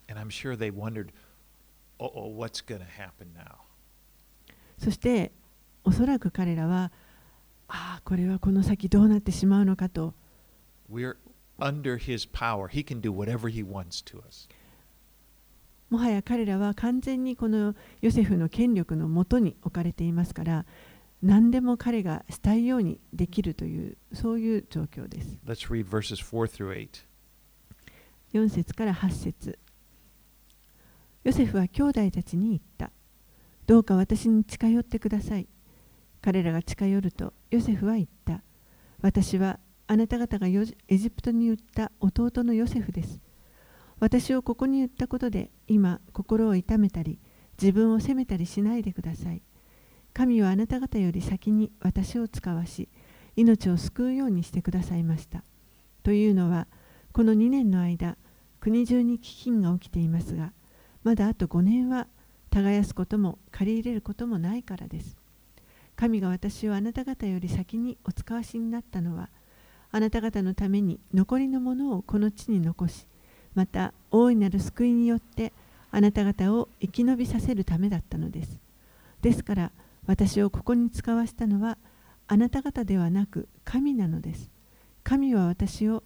[0.09, 1.09] ？And I'm sure they wondered,
[1.99, 3.57] oh, oh what's going to happen now?
[4.77, 5.31] そして
[5.83, 6.91] おそらく彼らは
[7.67, 10.13] ああこれはこの先どうなってしまうのかと
[10.89, 11.17] We're
[11.59, 12.69] under his power.
[12.69, 14.47] He can do whatever he wants to us.
[15.89, 20.65] もはや彼らは完全にこのヨセフの権力のもとに置かれていますから
[21.21, 25.39] 何でも彼がしたいようにできるというそういう状況です。
[25.45, 27.05] Let's read verses 4 through 8.
[28.33, 29.57] 4節から8節
[31.23, 32.91] ヨセフは兄弟たちに言った。
[33.65, 35.47] どうか私に近寄ってください。
[36.21, 38.43] 彼らが近寄るとヨセフは言った。
[39.01, 43.19] 私はあなた方がエジプトに売った弟のヨセフです。
[43.99, 47.19] 私をここに売ったことで今心を痛めたり
[47.59, 49.41] 自分を責めたりしないでください。
[50.17, 52.89] 神はあなた方より先に私を使わし
[53.35, 55.43] 命を救うようにしてくださいました。
[56.01, 56.65] というのは
[57.13, 58.17] この2年の間
[58.59, 60.53] 国中に飢饉が起きていますが
[61.03, 62.07] まだあと5年は
[62.49, 65.15] 耕すことも借り入れることもないからです。
[65.95, 69.29] 神が私をあなた方より先にお使わしになったのは
[69.91, 73.05] あなた方のために残りのものをこの地に残し
[73.53, 75.53] また大いなる救いによって
[75.91, 78.59] あなた方を生き延びさせるためだったのです。
[79.21, 79.71] ですから
[80.07, 81.77] 私をここに使わしたのは
[82.27, 84.49] あなた方ではなく神なのです。
[85.03, 86.03] 神は私を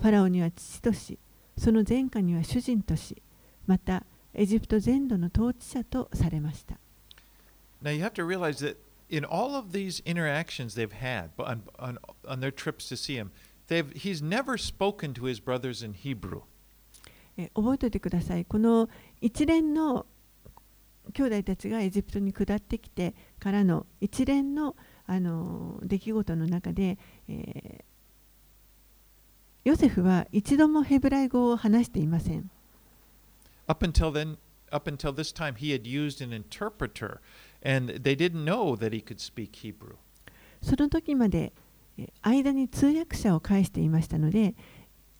[0.00, 1.18] ファラオには父とし、
[1.56, 3.22] その前科には主人とし、
[3.66, 6.78] またエジプト全土の統治者とされました。
[7.82, 8.76] Now you have to realize that
[9.08, 13.30] in all of these interactions they've had on, on, on their trips to see him,
[13.68, 16.42] they've, he's never spoken to his brothers in Hebrew.
[17.36, 18.44] え覚えておいてください。
[18.44, 18.88] この
[19.20, 20.06] 一連の
[21.12, 27.84] 兄弟たちがエジプトに下ってきてからの一連のあの出来事の中で、えー
[29.64, 32.50] ヨセフは一度もヘブライ語を話していません。
[33.66, 34.36] Up until then,
[34.70, 37.20] up until this time, he had used an interpreter,
[37.64, 39.94] and they didn't know that he could speak Hebrew.
[40.60, 41.54] その時まで
[41.96, 44.54] え間に通訳者を介していましたので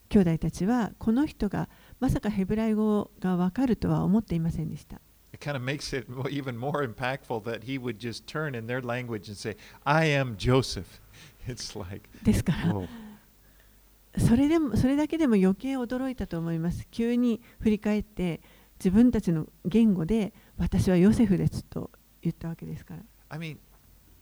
[0.08, 1.68] 兄弟たちはこの人が
[2.00, 5.00] まさかヘブライ語がわかるとは思っていませんでした。
[5.44, 9.36] Kind of makes it even more impactful that he would just turn in their language and
[9.36, 11.02] say, I am Joseph.
[11.46, 12.88] It's like, ですから、whoa.
[14.16, 16.86] それでもそれだけでも余計驚いたと思います。
[16.90, 18.40] 急に振り返って
[18.78, 21.90] 自分たちの言語で私はヨセフですと
[22.22, 23.02] 言ったわけですから。
[23.28, 23.58] I mean,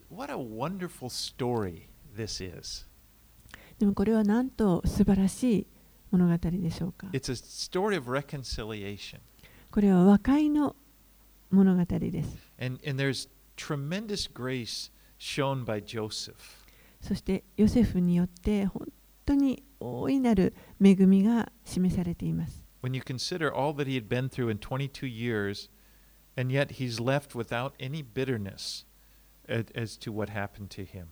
[0.09, 1.83] what a wonderful story
[2.17, 2.85] this is.
[3.79, 5.67] でもこれはなんと素晴らしい
[6.11, 7.07] 物語でしょうか。
[7.13, 9.19] It's a story of reconciliation.
[9.71, 10.75] これは和解の
[11.53, 12.37] 物語です。
[12.59, 16.35] And, and there's tremendous grace shown by Joseph.
[16.99, 18.87] そしてヨセフによって本
[19.25, 22.63] 当に大いなる恵みが示されています。
[22.81, 25.69] When you consider all that he had been through in 22 years,
[26.35, 28.85] and yet he's left without any bitterness
[29.47, 31.07] as, to what happened to him.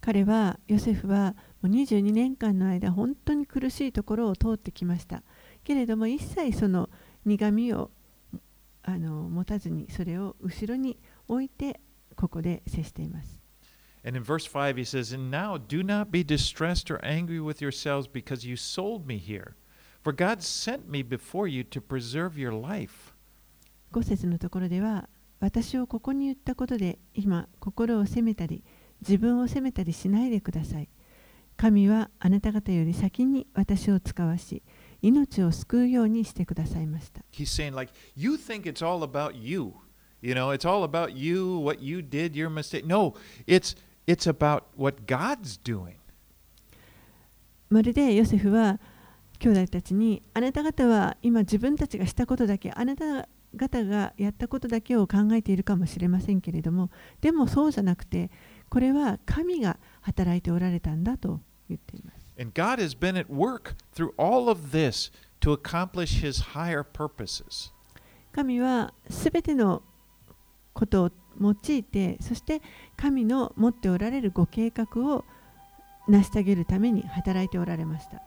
[0.00, 5.22] 彼はヨセフはもう22年間の間本当に苦しいところを通ってきました
[5.64, 6.90] けれども一切その
[7.24, 7.90] 苦みを
[8.86, 11.80] あの持たずにそれを後ろに置いて
[12.14, 13.40] ここで接しています
[14.04, 17.60] And in verse 5, he says, And now do not be distressed or angry with
[17.60, 19.56] yourselves because you sold me here.
[20.04, 23.12] For God sent me before you to preserve your life.
[23.92, 25.08] 5節のところでは
[25.40, 28.62] 私をここに言ったことで今心を責めたり
[29.00, 30.88] 自分を責めたりしないでください
[31.56, 34.62] 神はあなた方より先に私を使わし
[35.02, 39.74] 命を救うようにしてくださいました He's saying, like, you think it's all about you.
[40.22, 42.86] You know, it's all about you, what you did, your mistake.
[42.86, 43.14] No,
[43.46, 45.96] it's it's about what God's doing.
[47.68, 48.80] まるでヨセフは
[49.38, 58.30] 兄弟たちにあなた方は今自分たちがしたことだけあなた方がやったことだけを考えているかもしれませんけれどもでもそうじゃなくて
[58.68, 67.72] これは神が働いておられたんだと言っています And God has been at work through all of this to accomplish his higher purposes.
[68.32, 69.82] 神はすべての
[70.74, 72.60] ことを用いてそして
[72.96, 75.24] 神の持っておられるご計画を
[76.06, 78.22] 成し遂げるために働いておられました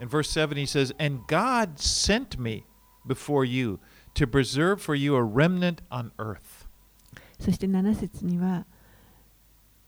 [0.00, 2.64] In verse 7, he says, And God sent me
[3.06, 3.78] before you
[4.14, 6.66] to preserve for you a remnant on earth.
[7.38, 8.66] そして7節には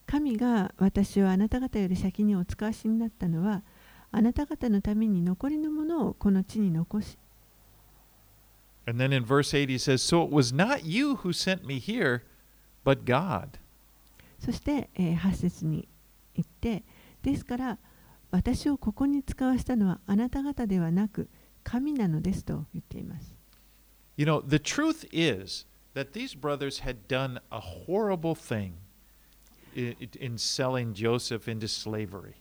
[0.06, 3.62] 神が私をあなた方より先にお使わしになったのは
[4.12, 7.18] あなた方のために残りのものをこの地に残し
[8.88, 11.80] And then in verse 8, he says, So it was not you who sent me
[11.80, 12.22] here,
[12.84, 13.58] but God.
[14.38, 15.88] そして、えー8節に
[16.34, 16.84] 言って
[17.22, 17.78] ですから
[18.30, 21.28] 私をここに使わしたのはあなた方ではなく
[21.64, 23.34] 神なのですと言っています
[24.16, 28.74] You know, the truth is that these brothers had done a horrible thing
[29.76, 32.34] in, in selling Joseph into slavery.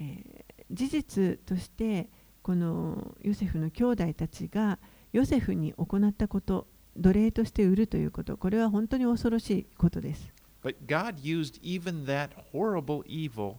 [0.00, 2.08] えー事実として
[2.42, 4.78] このヨセフの兄弟たちが
[5.12, 13.58] ヨセフに行ったこと奴隷として売るということこれは本当に恐ろしいことです But God used even that horrible evil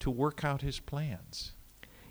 [0.00, 1.54] to work out his plans.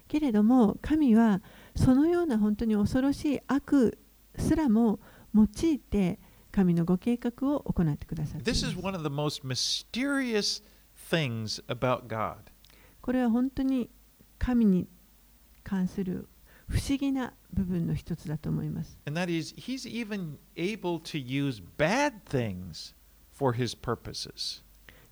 [0.08, 1.42] けれども神は
[1.76, 4.00] そのような本当に恐ろしい悪
[4.38, 5.00] すらも
[5.36, 6.20] 用いて
[6.52, 8.66] 神のご計画を行ってくださっています。
[13.02, 13.90] これは本当に
[14.38, 14.88] 神に
[15.64, 16.28] 関する
[16.68, 19.00] 不思議な部分の一つだと思います。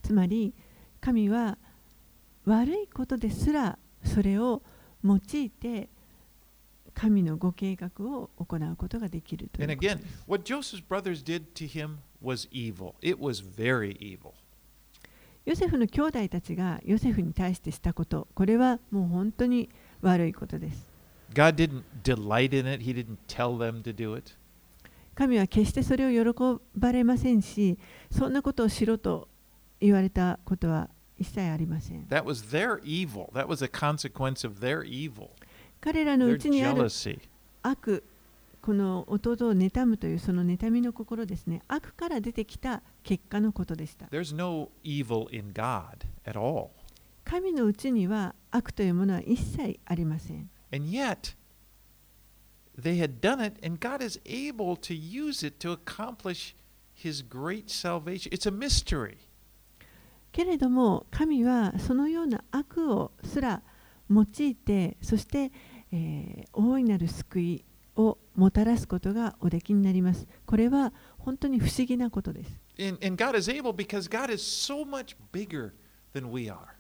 [0.03, 0.53] つまり、
[1.01, 1.57] 神は
[2.45, 4.61] 悪いことですらそれを
[5.03, 5.89] 用いて、
[6.97, 9.61] 神のご計画を行うことができると。
[15.45, 19.69] ヨセフの兄弟たちがヨセフに対してしたこと、これはもう本当に
[20.01, 20.89] 悪いことです。
[25.13, 27.77] 神は決してそれを喜ばれませんし、
[28.09, 29.27] そんなことをしろと
[29.79, 32.07] 言われたことは一切ありません。
[35.87, 36.89] 彼らのうちにある.
[37.63, 38.03] 悪、
[38.61, 44.07] この弟を妬むというその妬みの心ですね、悪から出てきた結果のことでした。
[44.07, 46.71] There's no evil in God at all.
[47.23, 50.49] 神のうちには悪というものは一切ありません。
[50.73, 51.37] And yet,
[52.77, 56.53] they had done it, and God is able to use it to accomplish
[56.93, 58.29] His great salvation.
[58.33, 59.15] It's a mystery.
[60.33, 63.63] けれども神はそのような悪をすら
[64.09, 65.51] 用いてそして、
[65.91, 67.65] えー大いなる救い
[67.95, 70.27] をもたらすことがおできになります。
[70.45, 72.51] これは本当に不思議なことです。
[72.79, 75.73] And, and God is able because God is so much bigger
[76.13, 76.77] than we are.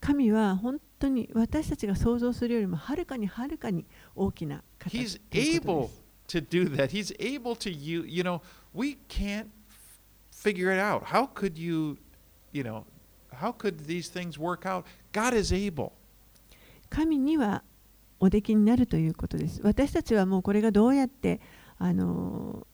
[0.00, 6.90] 神は本当に私たちが想像するよりもはるかにはるかに大きな方 He's ということで able す to do that.
[6.90, 8.04] He's able to you.
[8.06, 8.40] You know,
[8.74, 9.46] we can't
[10.30, 11.04] figure it out.
[11.04, 11.96] How could you,
[12.52, 12.84] you know,
[13.32, 14.84] how could these things work out?
[15.12, 15.92] God is able.
[16.90, 17.62] 神には
[18.24, 19.60] おできになるということです。
[19.62, 21.40] 私たちはもうこれがどうやって
[21.76, 22.66] あの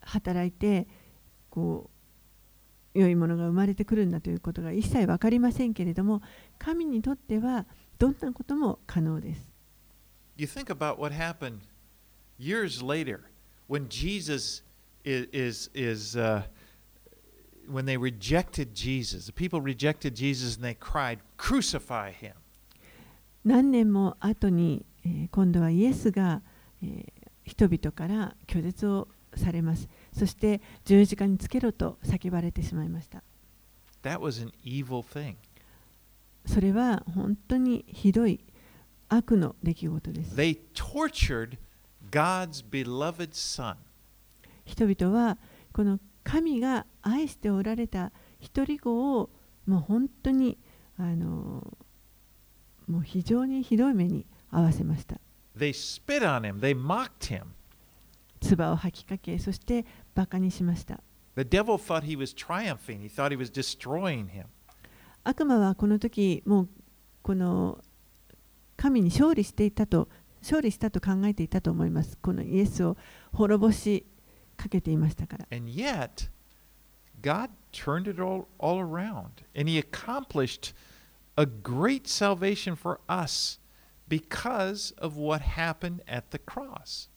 [0.00, 0.86] 働いて
[1.48, 1.90] こ
[2.94, 6.20] う良いものが生まれてくるんだということが一切分かりませんけれども
[6.58, 7.64] 神にとっては
[7.98, 9.50] どんなことも可能です。
[10.36, 11.60] You think about what happened
[12.38, 13.20] years later
[13.68, 14.62] when Jesus
[15.04, 16.42] is, is, is uh,
[17.66, 19.26] when they rejected Jesus.
[19.26, 22.41] The people rejected Jesus and they cried, Crucify him.
[23.44, 26.42] 何年も後に、えー今度はイエスが、
[26.82, 29.88] えー人々から拒絶をされます。
[30.12, 33.22] そして十字架につけろと叫ばれてしまいました。
[34.02, 35.34] That was an evil thing.
[36.46, 38.44] それは本当にひどい
[39.08, 40.36] 悪の出来事です。
[40.36, 41.58] They tortured
[42.10, 43.76] God's beloved Son.
[44.64, 45.38] 人々は
[45.72, 49.30] この神が愛しておられた一人子を
[49.66, 50.58] もう本当に
[50.96, 51.76] あの
[52.92, 55.18] もう非常にひどい目に遭わせました。
[55.56, 57.44] They spit on him, they mocked him.
[58.42, 61.00] 唾を吐きかけ、そしてバカにしました。
[61.34, 64.44] The devil thought he was triumphing, he thought he was destroying him.
[65.24, 66.68] 悪魔はこの時もう
[67.22, 67.82] この
[68.76, 70.10] 神に勝利していたと
[70.42, 72.18] 勝利したと考えていたと思います。
[72.18, 72.98] このイエスを
[73.32, 74.04] 滅ぼし
[74.58, 75.46] かけていましたから。
[75.50, 76.28] And yet,
[77.22, 80.74] God turned it all, all around and He accomplished
[81.36, 83.58] a great salvation for us
[84.08, 87.08] because of what happened at the cross.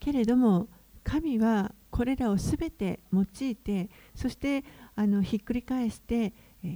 [0.00, 0.68] けれども
[1.02, 4.64] 神はこれらをすべて用いてそして
[4.96, 6.32] あのひっくり返して、
[6.62, 6.66] え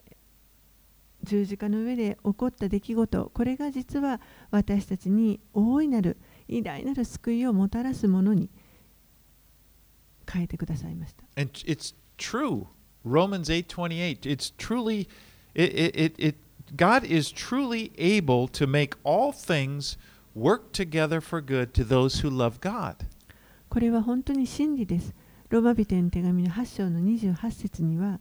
[0.00, 0.04] ー
[1.24, 4.20] 十字架の上で起こった出来事これが実は
[4.50, 6.18] 私たちに大いなる
[6.48, 8.50] 偉大なる救いをもたらすものに
[10.30, 11.24] 変えてくださいました。
[11.40, 12.66] And it's true.
[13.04, 14.20] Romans 8:28.
[14.20, 15.08] It's truly
[15.54, 16.36] it, it, it, it
[16.76, 19.96] God is truly able to make all things
[20.34, 23.06] work together for good to those who love God.
[23.68, 25.14] これは本当に真理です。
[25.50, 28.18] ローマ人への手紙の8章の28節には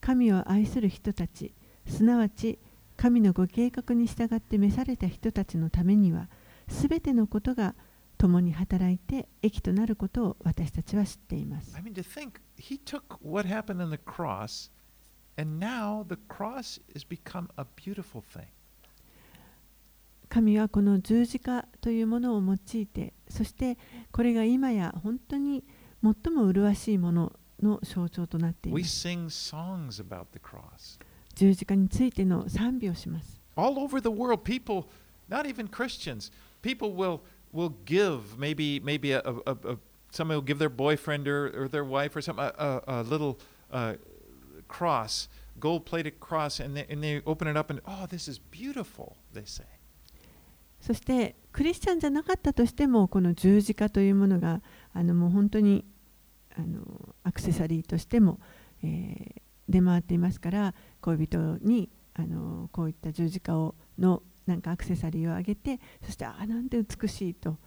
[0.00, 1.54] 神を愛する人たち
[1.86, 2.58] すなわち
[2.96, 6.28] 神のご計画に従って召された人たちのためには
[6.68, 7.74] すべてのことが
[8.18, 11.82] 共に働いて益となることを私たちは知っています I。
[11.82, 14.70] mean to think he took what happened on the cross
[15.37, 18.47] and now the cross has become a beautiful thing.
[20.29, 23.77] 神はこの十字架というものを用いてそして
[24.11, 25.63] これが今や本当に
[26.01, 30.99] 最も麗しいものの象徴となってい We ます sing songs about the cross.
[31.35, 34.85] 十字架についての賛美をします All over the world people,
[35.29, 36.31] not even Christians,
[36.63, 37.19] people will
[37.53, 39.77] will give maybe maybe a, a, a, a
[40.11, 43.39] somebody will give their boyfriend or, or their wife or something a, a, a little
[43.71, 43.93] uh,
[44.68, 48.40] cross, gold plated cross, and they, and they open it up and oh, this is
[48.50, 49.16] beautiful.
[49.34, 49.64] They say.
[50.80, 54.62] そしてクリスチャンじゃなかったとしてもこの十字架というものが
[54.92, 55.84] あのもう本当に
[56.56, 58.38] あのアクセサリーとしても、
[58.84, 67.58] えー出回っていますから恋人にあのこういった十字架をのなんかアクセサリーをあげてそしてああなんて美しいと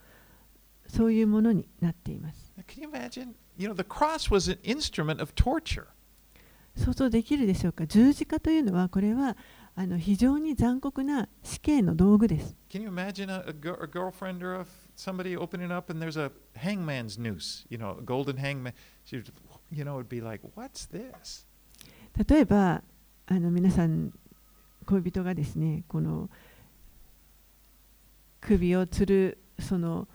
[0.88, 3.34] そういうものになっています can you imagine?
[3.58, 5.88] You know, the cross was an instrument of torture.
[6.76, 7.86] 想像できるでしょうか？
[7.86, 9.36] 十字架というのはこれは
[9.76, 12.56] あの非常に残酷な死刑の道具です。
[22.28, 22.84] 例えば
[23.28, 24.14] あの皆さん
[24.86, 26.30] 恋人がですねこの
[28.42, 30.08] 首を吊るその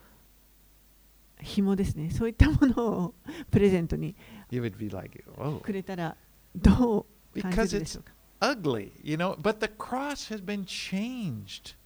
[1.41, 3.15] 紐ですねそういったものを
[3.51, 4.15] プレゼントに
[5.63, 6.17] くれたら。
[6.57, 11.77] どう感 because じるでしょ it's うか ugly, you know." But the cross has been changed.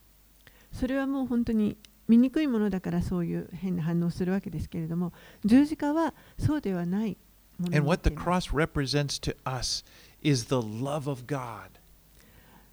[0.73, 1.77] それはもう本当に
[2.09, 5.13] 醜いものだからそういう変な反応をするわけですけれども
[5.45, 7.17] 十字架はそうではない
[7.59, 9.85] ものに And what て the cross represents to us
[10.23, 11.71] is the love of God.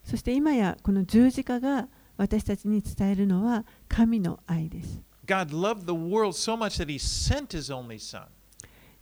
[0.04, 1.88] そして今やこの十字架が
[2.18, 8.24] 私たちに伝えるのは神の愛です God loved the world so much that He sent His only Son.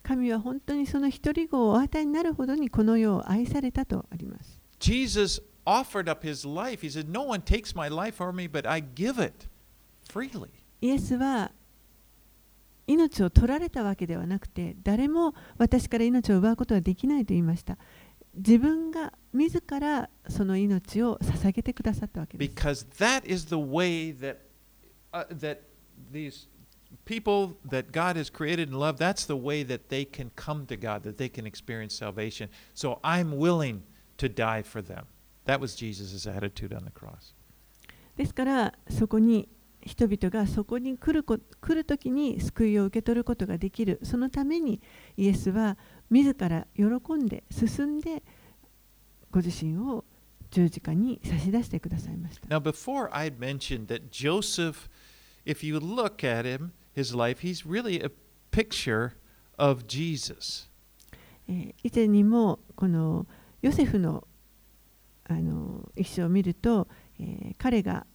[0.06, 4.62] 神は本当にその一人子をお与えになるほどにこの世を愛されたとあります。
[4.80, 6.86] Jesus offered up his life.
[6.86, 9.47] He said, No one takes my life from me, but I give it
[10.08, 10.49] freely.
[10.80, 11.51] イエスは
[12.86, 17.80] 命を取られたわけではなくて、誰も私から命を奪うことはできないと言いました。
[18.36, 22.51] 自分が自らその命を捧げてくださったわけです。
[27.05, 31.03] people that God has created and loved that's the way that they can come to God
[31.03, 33.83] that they can experience salvation so I'm willing
[34.18, 35.07] to die for them.
[35.47, 37.35] That was Jesus' attitude on the cross.
[38.16, 39.49] ですからそこに
[39.83, 44.83] 人々がそこに来るこ来る時に救いを受け取ることができるそのために
[45.16, 45.78] イエスは
[46.11, 48.22] 自ら喜んで進んで
[49.31, 50.05] ご自身を
[50.51, 52.47] 十字架に差し出してくださいました。
[52.49, 54.91] Now, before I had mentioned that Joseph,
[55.47, 58.10] if you look at him, his life, he's really a
[58.52, 59.14] picture
[59.58, 60.70] of Jesus.
[61.48, 63.28] えー以前にもこの
[63.62, 64.28] ヨセフの
[65.28, 66.88] あの一生を見ると、
[67.20, 68.06] えー彼が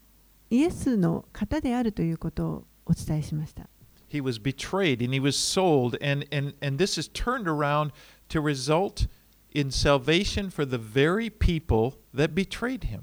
[0.51, 3.68] イエスの方であるということをお伝えしました。
[4.09, 7.93] He was betrayed and he was sold, and, and, and this is turned around
[8.28, 9.07] to result
[9.53, 13.03] in salvation for the very people that betrayed him.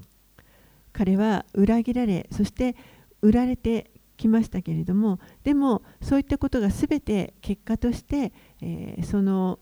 [0.92, 2.76] 彼は裏切られそして
[3.22, 9.58] 売られてきましたけれどもでもそういったことが全て結果として、えーその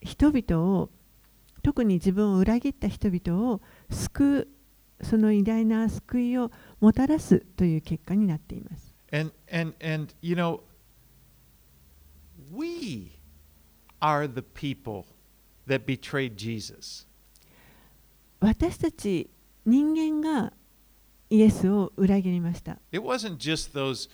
[0.00, 0.90] 人々を
[1.62, 4.48] 特に自分を裏切った人々を救う
[5.04, 8.94] その偉大な救いをもたらすという結果になっています。
[9.10, 10.60] And, and, and you know,
[12.52, 13.18] we
[14.00, 15.06] are the people
[15.66, 17.06] that betrayed Jesus.
[18.40, 19.30] 私たち
[19.64, 20.52] 人間が
[21.34, 22.78] イエスを裏切りました。
[22.92, 24.08] It wasn't just those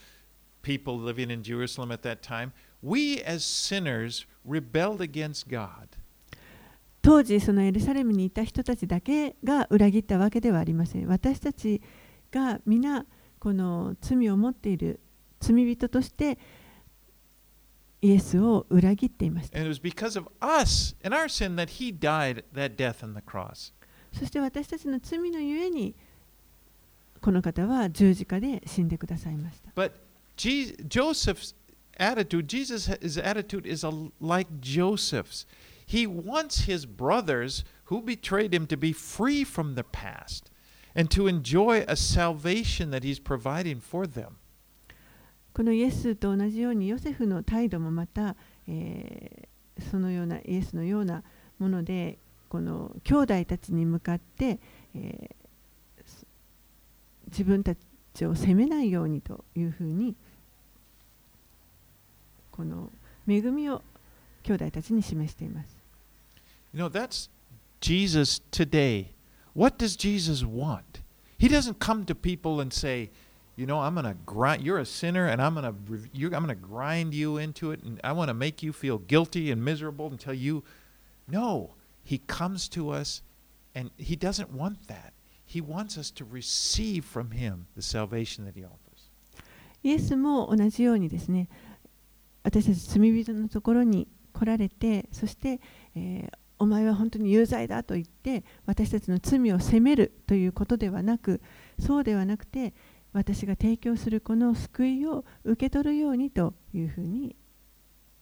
[0.63, 2.53] people living in Jerusalem at that time.
[2.83, 5.89] We as sinners rebelled against God.
[7.03, 11.81] 当時そのエルサレムにいた人たちだけが裏切ったわけではありません私たち
[12.31, 13.07] が皆
[13.39, 15.01] この罪を持っている
[15.41, 16.39] 罪人として
[18.03, 20.95] イエスを裏切っていました And it was because of us
[21.29, 23.73] sin that he died that death on the cross.
[24.13, 25.95] そして私たちの罪のゆえに
[27.21, 29.93] この方は十字架で死んでくださいました But
[30.37, 31.55] Joseph's
[31.99, 33.87] attitude, Jesus' attitude is
[34.21, 35.47] like Joseph's.
[35.87, 40.51] He wants his brothers who betrayed him to be free from the past
[40.95, 44.39] and to enjoy a salvation that he's providing for them.
[45.53, 49.51] このイエスと同じようにヨセフの態度もまた、えー
[49.91, 51.23] そのようなイエスのような
[51.59, 52.19] もので
[52.51, 54.61] この兄弟たちに向かって、
[54.95, 55.40] えーす
[57.30, 57.76] 自分た
[58.14, 60.16] ちを責めないようにというふうに
[62.52, 62.90] この
[63.28, 63.82] 恵みを
[64.44, 65.76] 兄弟たちに示しています。
[66.74, 67.30] You know, that's
[67.82, 69.08] Jesus today.
[69.54, 71.02] What does Jesus want?
[71.38, 73.10] He doesn't come to people and say,
[73.56, 76.48] you know, I'm going to grind, you're a sinner and I'm going to, I'm going
[76.48, 80.08] to grind you into it and I want to make you feel guilty and miserable
[80.08, 80.64] until you,
[81.28, 81.72] no,
[82.04, 83.22] he comes to us
[83.74, 85.14] and he doesn't want that.
[85.53, 89.11] He wants us to receive from him the salvation that he offers.
[89.83, 91.49] イエスも同じようにですね
[92.43, 95.61] 私たち罪人のところに来られてそして、
[95.95, 101.41] えーお前は本当に有罪だと言って私たちの罪を責めるということではなく
[101.79, 102.75] そうではなくて
[103.15, 107.35] 私が提供するこの救いを受け取るようにというふうに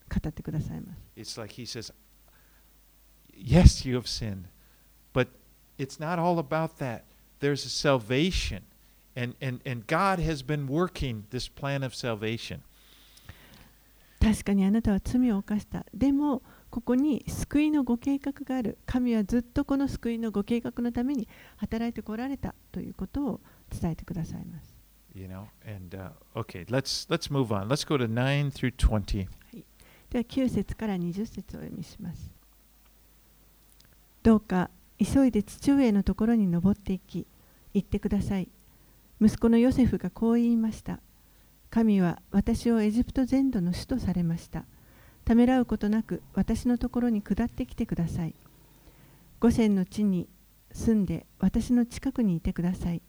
[0.08, 1.00] 語ってくださいます。
[1.16, 1.92] It's like he says,
[3.36, 4.44] Yes, you have sinned,
[5.12, 5.28] but
[5.76, 7.02] it's not all about that.
[7.40, 8.62] There's a salvation,
[9.14, 12.60] and, and, and God has been working this plan of salvation.
[14.20, 15.86] 確かにあなたは罪を犯した。
[15.94, 18.78] でもここに救いのご計画がある。
[18.84, 24.76] 神はずっとこの救いのご計画のために働いてこられたということを伝えてくださいます。
[25.14, 27.68] You know, and uh, okay, let's let's move on.
[27.68, 29.28] Let's go to nine through twenty.
[30.10, 32.30] では9節から20節をお読みします。
[34.22, 37.26] どうか急いで父上のところに登っていき、
[37.72, 38.48] 言ってください。
[39.20, 41.00] 息子のヨセフがこう言いました。
[41.70, 44.64] 神は私をエジプト全土の主とされました。
[45.24, 48.34] ためらうことなく私のところに下ってきてください。
[49.40, 50.28] 五線の地に
[50.72, 53.02] 住んで私の近くにいてください。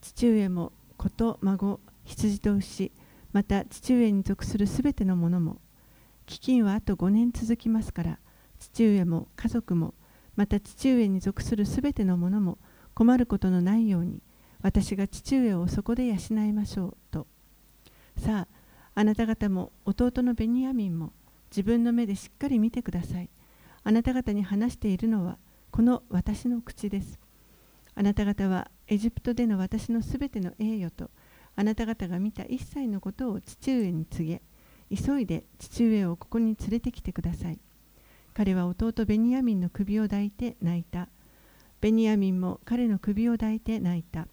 [0.00, 2.92] 父上も子と孫、羊と牛、
[3.32, 5.58] また父上に属するすべてのものも、
[6.26, 8.18] 飢饉はあと5年続きますから、
[8.58, 9.94] 父上も家族も、
[10.36, 12.58] また父上に属するすべてのものも
[12.94, 14.22] 困ることのないように、
[14.62, 17.26] 私が父上をそこで養いましょうと。
[18.16, 21.12] さあ、あなた方も弟のベニヤミンも
[21.50, 23.28] 自分の目でしっかり見てください。
[23.82, 25.38] あなた方に話しているのは
[25.70, 27.18] この私の口です。
[27.94, 31.10] あなた方はエジプトでの私のすべての栄誉と
[31.56, 34.42] あなた方が見た一切のことを父上に告げ、
[34.96, 37.58] 急いで父上をここに連れてきてください。
[38.34, 41.08] 彼は弟ベニヤミンの首を抱いて泣いた。
[41.80, 44.26] ベニヤミンも彼の首を抱いて泣いた。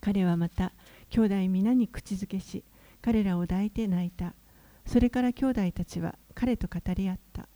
[0.00, 0.72] 彼はまた
[1.08, 2.64] 兄弟皆に口づけし、
[3.02, 4.34] 彼らを抱いて泣いた。
[4.86, 7.48] それから兄弟たちは彼と語り合った。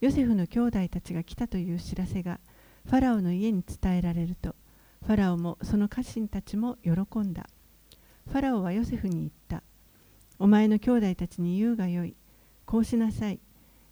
[0.00, 2.40] ヨセフの兄弟たちが来たという知らせが
[2.86, 4.54] ファラオの家に伝えられると
[5.06, 7.46] ファラオもその家臣たちも喜んだ
[8.26, 9.62] ファラオはヨセフに言った
[10.38, 12.16] お前の兄弟たちに言うがよい
[12.64, 13.40] こうしなさい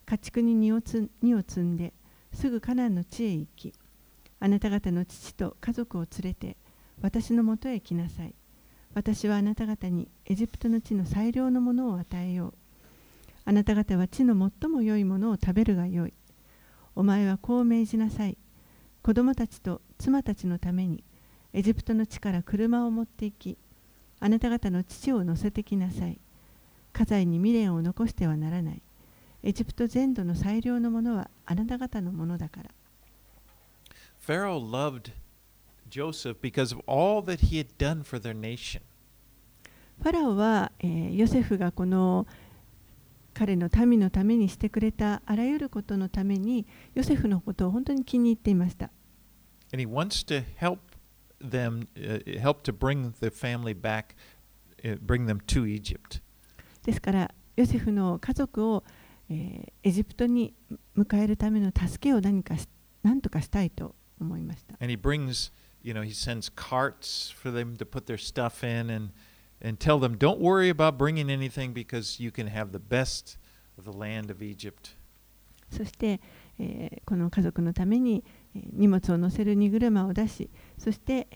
[0.08, 1.92] 家畜に荷をつ荷を積んで
[2.32, 3.74] すぐカナンの地へ行き
[4.40, 6.56] あなた方の父と家族を連れて
[7.02, 8.34] 私のもとへ来なさい。
[8.94, 12.54] 私はあなた方にエジプトの地の最良のものを与えよう。
[13.44, 16.14] あなた方は地の最も良いものを食べるがよい。
[16.96, 18.38] お前はこう命じなさい。
[19.02, 21.04] 子供たちと妻たちのために
[21.52, 23.58] エジプトの地から車を持って行き
[24.20, 26.18] あなた方の父を乗せてきなさい。
[26.94, 28.82] 家財に未練を残してはならない。
[29.42, 32.70] エジプト全土の最良のものはあなた方のものだから
[34.26, 35.12] Pharaoh loved
[35.88, 38.82] Joseph because of all that he had done for their nation.
[40.00, 42.26] ファラオは、えーヨセフがこの
[43.34, 48.90] 彼の民のためにしてくれたあらゆることのためにヨセフのことを本当に気に入っていました。
[49.72, 50.78] And he wants to help
[51.40, 54.16] them, uh, help to bring the family back,
[54.82, 56.20] uh, bring them to Egypt.
[56.84, 58.84] ですからヨセフの家族を、
[59.30, 60.54] えーエジプトに
[60.96, 62.68] 迎えるための助けを何かし
[63.02, 64.74] 何とかしたいと思いました。
[64.80, 65.52] And he brings,
[65.82, 69.10] you know, he sends carts for them to put their stuff in and,
[69.62, 73.38] and tell them, don't worry about bringing anything because you can have the best
[73.78, 74.96] of the land of Egypt.
[75.70, 76.20] そして、
[76.58, 78.24] えーこの家族のために、
[78.54, 81.28] えー荷物を載せる荷車を出しそして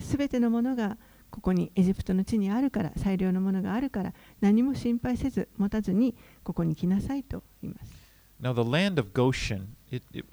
[0.00, 0.96] すべ、全てのものが
[1.34, 6.14] ここにエジプトの地にあるから最良のものがあるから何も心配せず持たずに
[6.44, 7.92] ここに来なさいと言います。
[8.40, 10.24] Now, the land of Goshen, it, it,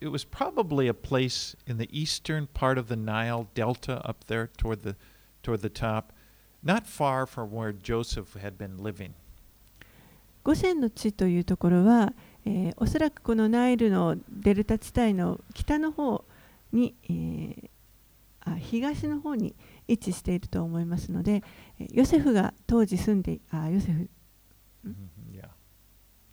[0.00, 4.48] it was probably a place in the eastern part of the Nile Delta up there
[4.56, 4.96] toward the,
[5.42, 6.14] toward the top,
[6.64, 9.10] not far from where Joseph had been living.
[10.44, 12.14] ゴシェンの地というところは、
[12.46, 16.24] えーおそらくこのナイルのデルタ地帯の北の方
[16.72, 17.70] に、えー
[18.40, 19.54] あ東の方に
[19.88, 21.42] 位置していると思いますので、
[21.80, 24.08] えーヨセフが当時住んであヨセフ
[24.86, 24.94] Mhm,
[25.32, 25.48] Yeah,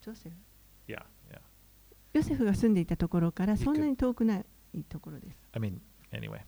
[0.01, 0.35] ジョセフ
[0.87, 1.01] yeah,
[1.31, 1.39] yeah.
[2.13, 4.45] ヨセフが住んでいたところからそんなに遠くない
[4.87, 5.37] ところです。
[5.53, 5.79] I mean,
[6.11, 6.41] anyway,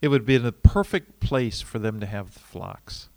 [0.00, 3.10] it would be the perfect place for them to have flocks.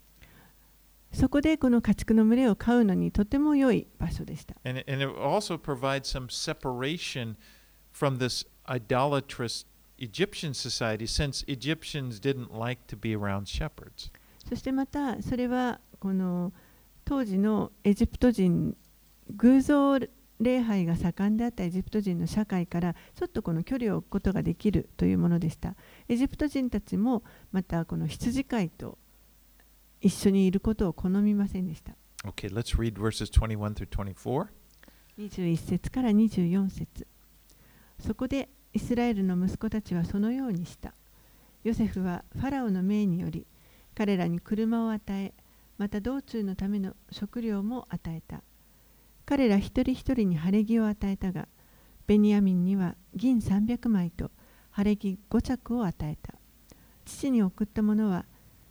[1.14, 4.56] そこでこの家畜の群れを飼うのにとても良い場所でした。
[4.66, 7.36] And, and it also provides some separation
[7.94, 9.66] from this idolatrous
[9.98, 14.12] Egyptian society since Egyptians didn't like to be around shepherds.
[14.48, 16.54] そしてまたそれはこの
[17.04, 18.76] 当時のエジプト人
[19.36, 20.00] 偶像
[20.40, 25.76] 礼拝が盛んであったエジプト人の社会からちょっとこの距離を置くことができるというものでした。
[26.08, 28.98] エジプト人たちもまたこの羊飼いと
[30.00, 31.94] 一緒にいることを好みませんでした。
[32.24, 34.48] Okay, let's read verses 21 through 24.
[35.18, 37.08] 21節から24節
[38.00, 40.94] そこでイスラエルの息子たちはそのようにした。
[41.64, 43.48] ヨセフはファラオの命により
[43.96, 45.34] 彼らに車を与え
[45.80, 48.44] また道中のための食料も与えた。
[49.26, 51.48] 彼ら一人一人に晴れ着を与えたが
[52.06, 54.30] ベニヤミンには銀300枚と
[54.70, 56.36] 晴れ着5着を与えた。
[57.04, 58.26] 父に送った者は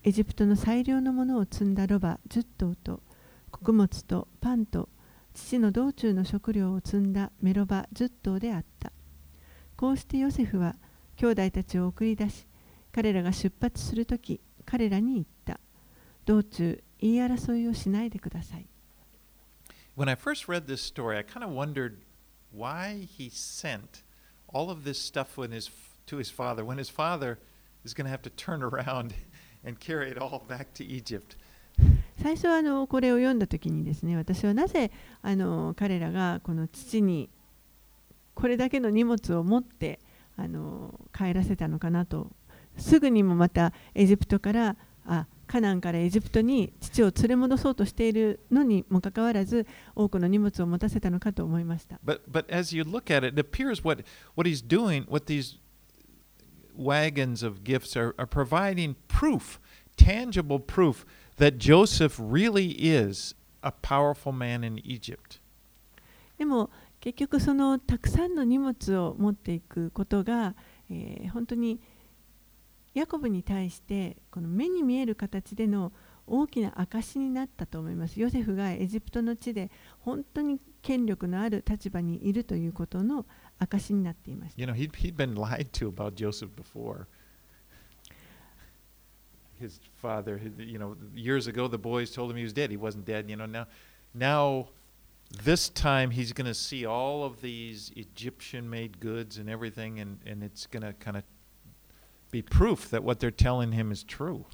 [0.04, 3.02] エジプトの最良のものを積んだロバ10頭と
[3.50, 4.88] 穀物とパンと
[5.34, 8.92] 父の道中の食料を積んだメロバ10頭であった。
[9.76, 10.74] こうしてヨセフは
[11.16, 12.46] 兄弟たちを送り出し、
[12.92, 15.60] 彼らが出発するとき、彼らに言った。
[16.24, 18.66] 道中、言い争いをしないでください。
[19.96, 21.98] When I first read this story, I kind of wondered
[22.54, 24.02] why he sent
[24.52, 25.70] all of this stuff when his,
[26.06, 27.38] to his father when his father
[27.84, 29.14] is going to have to turn around
[29.64, 31.36] and carry it all back to Egypt.
[32.22, 34.90] 最初はあのこれを読んだときにですね、私はなぜ
[35.22, 37.28] あの彼らがこの父に
[38.36, 39.98] これだけの荷物を持って
[40.36, 42.30] あの帰らせたのかなと、
[42.76, 44.76] すぐにもまたエジプトから
[45.06, 51.98] あカナンからエジプトに父を連れ戻そうとしているのにもかかわらず多くの荷物を持たせたのかと思いました。
[52.04, 55.56] But but as you look at it, it appears what what he's doing, what these
[56.76, 59.58] wagons of gifts are, are providing proof,
[59.96, 61.06] tangible proof
[61.38, 65.40] that Joseph really is a powerful man in Egypt.
[66.38, 66.68] でも
[67.06, 70.56] 結局そのたくさんの荷物を持っていくことが、
[70.90, 71.80] えー本当に
[72.94, 75.92] ヤコブに対してこの目に見える形での
[76.26, 78.18] 大きな証になったと思います。
[78.18, 83.24] ヨセフがエジプトの地で本当に権力のある立場にいるということの
[83.60, 84.60] 証になっていました。
[84.60, 87.06] You know, he'd, he'd been lied to about Joseph before.
[89.60, 92.72] His father, you know, years ago, the boys told him he was dead.
[92.72, 93.30] He wasn't dead.
[93.30, 93.66] You know, now,
[94.12, 94.70] now
[95.30, 100.18] this time he's going to see all of these Egyptian made goods and everything, and,
[100.26, 101.24] and it's going to kind of
[102.30, 104.44] be proof that what they're telling him is true.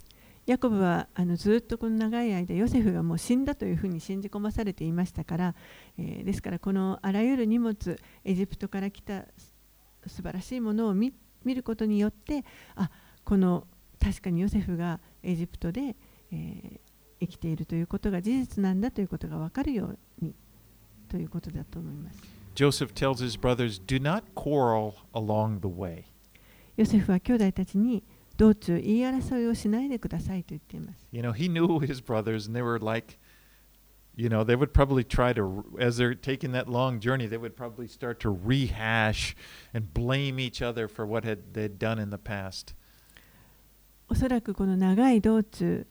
[0.44, 5.54] ヤコブはあのずっとこの長い間ヨセフがもう死んだというふうに信じ込まされていましたから、
[5.96, 9.24] えーですからこのあらゆる荷物エジプトから来た
[10.04, 11.12] 素晴らしいものを見
[11.44, 12.44] 見ることによって
[12.74, 12.90] あ
[13.24, 13.68] この
[14.00, 15.94] 確かにヨセフがエジプトで、
[16.32, 20.34] えー生きているということが事実なんだということが分かるように
[21.11, 22.19] ということだと思います。
[22.55, 26.05] Joseph tells his brothers, Do not quarrel along the way.
[26.75, 28.03] ヨセフは兄弟たちに
[28.37, 31.07] 道中言い争いをしないでくださいと言っています。
[31.11, 33.17] You know, he knew his brothers, and they were like,
[34.15, 37.55] you know, they would probably try to, as they're taking that long journey, they would
[37.55, 39.35] probably start to rehash
[39.73, 42.75] and blame each other for what had they'd done in the past.
[44.09, 45.85] おそらくこの長い道中、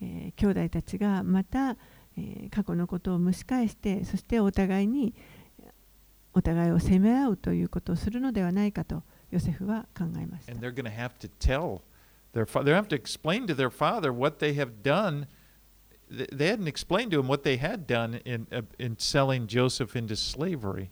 [0.00, 1.76] えー兄弟たちがまた、
[2.17, 5.13] えー過去のことを蒸し返してそしてお互いに
[6.33, 11.81] お互いを責め合うということをするのではないかとヨセフは考えました And they're going to have to tell
[12.33, 15.27] their father, they have to explain to their father what they have done.
[16.09, 19.95] Th- They hadn't explained to him what they had done in, uh, in selling Joseph
[19.95, 20.89] into slavery.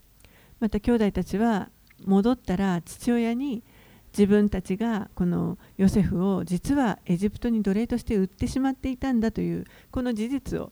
[0.59, 1.69] また兄弟たちは
[2.05, 3.63] 戻ったら父親に
[4.13, 10.71] 自分たちがこのヨセフを実はエジプトに奴隷として売ってしまっていたんだというこの事実を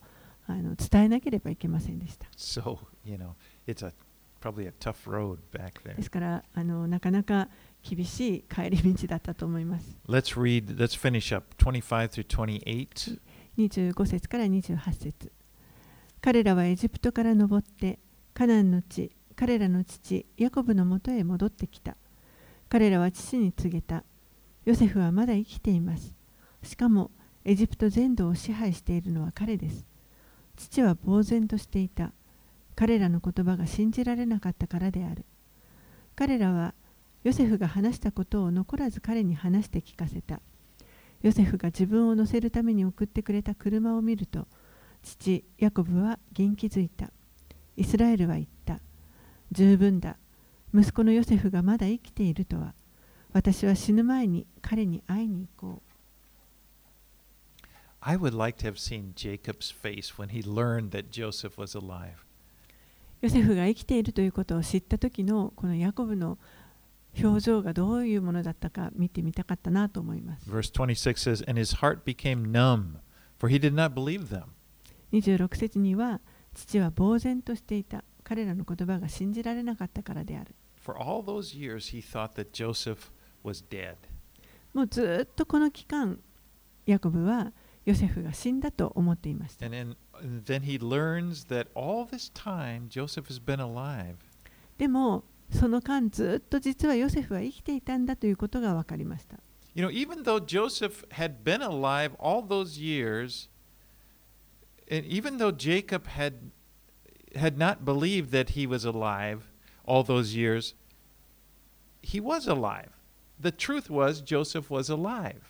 [0.51, 2.27] あの伝えなければいけませんでした。
[2.35, 3.33] So, you know,
[3.67, 3.93] it's a
[4.41, 5.95] probably a tough road back there.
[5.95, 7.49] ですからあのなかなか
[7.83, 9.95] 厳しい帰り道だったと思います。
[10.07, 13.19] Let's read, let's finish up 25 through 28.
[13.57, 15.31] 25節から28節
[16.21, 17.99] 彼らはエジプトから登って
[18.33, 21.95] カナンの地彼らの父ヤコブのもとへ戻ってきた
[22.69, 24.03] 彼らは父に告げた
[24.65, 26.15] ヨセフはまだ生きています
[26.63, 27.11] しかも
[27.43, 29.85] エジプト全土を支配しているのは彼です
[30.59, 32.11] 父は呆然としていた。
[32.75, 35.23] 彼らの言葉が信じられなかったからである。
[36.17, 36.73] 彼らは
[37.23, 40.41] ヨセフが話したことを残らず彼に話して聞かせた。
[41.21, 44.47] ヨセフが自分を乗せるために送ってくれた車を見ると
[45.03, 47.09] 父ヤコブは元気づいた。
[47.77, 48.79] イスラエルは言った。
[49.53, 50.17] 十分だ。
[50.73, 52.73] 息子のヨセフがまだ生きているとは。
[53.31, 55.88] 私は死ぬ前に彼に会いに行こう。
[58.01, 62.25] I would like to have seen Jacob's face when he learned that Joseph was alive.
[63.21, 66.37] うヨセフが生きているということを知った時のこのヤコブの
[67.21, 72.99] 表情がどういうものだったか見てみたかったなと思います Verse 26 says, And his heart became numb,
[73.37, 74.43] for he did not believe them.
[75.11, 76.21] 26節には
[76.53, 83.11] 父は呆然としていた彼らの言葉が信じられなかったからである For all those years, he thought that Joseph
[83.43, 83.95] was dead.
[84.73, 86.19] もうずっとこの期間
[86.85, 87.51] ヤコブは
[87.89, 89.95] ヨセフが死んだと思っていました then,
[90.45, 94.15] then he learns that all this time, Joseph has been alive.
[94.77, 99.37] でもその間ずっと実はヨセフは生きていたんだということが分かりました
[99.73, 103.49] You know, even though Joseph had been alive all those years,
[104.89, 106.51] and even though Jacob had
[107.35, 109.51] had not believed that he was alive
[109.85, 110.75] all those years,
[112.01, 112.89] he was alive.
[113.39, 115.48] The truth was Joseph was alive.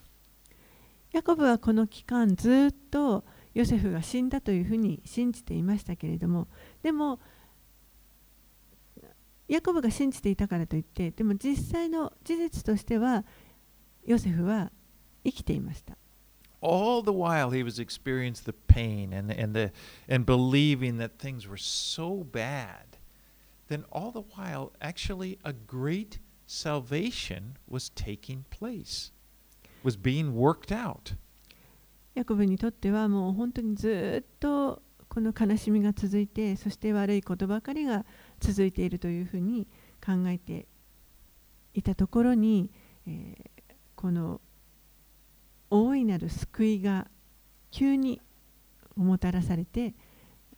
[1.12, 6.48] ヤコブはこの期間ずっとヨセフが死んだというふうに信じていましたけれども
[6.84, 7.20] でも
[9.48, 13.26] ヤコブが信じていたからといってでも実際の事実としては
[14.06, 14.72] ヨセフは
[15.24, 15.98] 生きていました
[16.62, 19.72] All the while he was experiencing the pain and and the
[20.10, 22.98] and believing that things were so bad.
[23.70, 29.14] Then all the while actually a great salvation was taking place.
[29.84, 31.16] Was being worked out.
[32.16, 38.06] ヤコブにとってはもう本当にずっとこの悲しみが続いてそして悪いことばかりが
[38.40, 39.68] 続いているというふうに
[40.06, 40.68] 考えて
[41.74, 42.72] いたところに、
[43.08, 43.60] えー
[44.00, 44.40] この
[45.70, 47.10] 大いなる救いが
[47.70, 48.22] 急に
[48.96, 49.94] もたらされて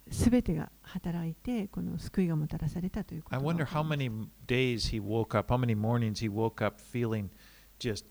[0.10, 4.12] 全てが働いてこの救いがもたらされたということ I が wonder how many
[4.46, 7.32] days he woke up, how many mornings he woke up feeling
[7.80, 8.06] just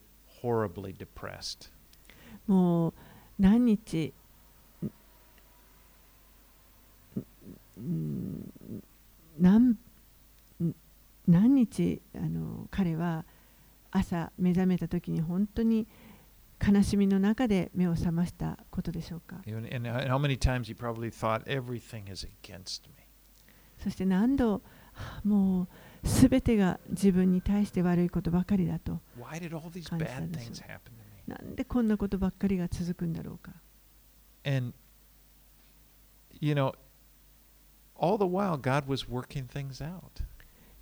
[2.47, 2.95] もう
[3.39, 4.13] 何日
[9.39, 9.77] 何,
[11.55, 13.25] 日あの彼は
[13.91, 15.87] 朝目覚めた時に本当に
[16.67, 19.37] 悲しみの中で目を覚ましたことでしょうか？
[23.83, 24.61] そして何度
[25.25, 25.69] もう
[26.03, 31.01] 全てが自分に対して悪いことばかりだと感謝 bad です things happen to me?
[31.27, 33.53] なんでこんなことばっかりが続くんだろうか
[34.45, 34.73] And,
[36.41, 36.73] you know,
[37.95, 40.25] all the while, God was working things out.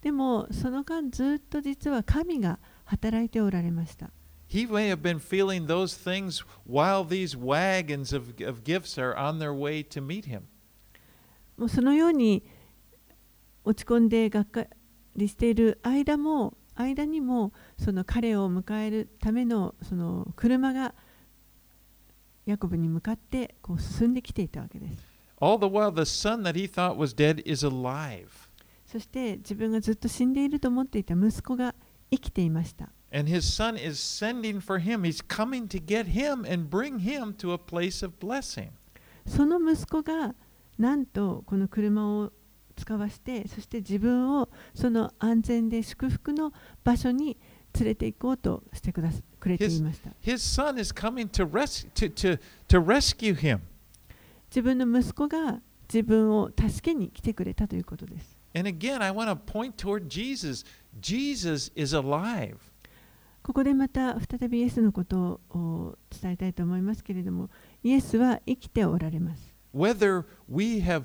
[0.01, 4.11] でもその間ずっと実は神が働いておられました。
[4.49, 9.53] He may have been feeling those things while these wagons of, of gifts are on their
[9.53, 10.43] way to meet him.
[11.57, 12.45] もうそのように
[13.65, 14.65] 落ち込んでがっか
[15.19, 20.95] リしている間も間にもその彼を迎えるための,その車が
[22.47, 25.03] ヤコブに向かってこう進んできていたわけです。
[25.41, 25.61] そ
[28.99, 31.75] して自分がずっと死んでいると思っていた息子が
[32.11, 32.89] 生きていました。
[33.13, 35.03] And his son is sending for him.
[35.03, 38.71] He's coming to get him and bring him to a place of blessing.
[39.27, 40.35] その息子が
[40.79, 42.33] なんとこの車を
[42.79, 46.53] 使わしてそして自分をその安全で祝福の
[46.85, 47.37] 場所に
[47.75, 50.11] 連れて行こうとしてくださくれていました。
[50.23, 53.61] His son is coming to, res- to, to, to rescue him.
[54.51, 55.61] 自分の息子が
[55.93, 58.37] 自分を助けに来てくれたということです。
[58.55, 60.65] And again, I want to point toward Jesus.
[61.01, 62.57] Jesus is alive.
[63.43, 67.51] ここでまた再びイエスのことを伝えたいと思いますけれども、
[67.83, 69.55] イエスは生きておられます。
[69.75, 71.05] Whether we have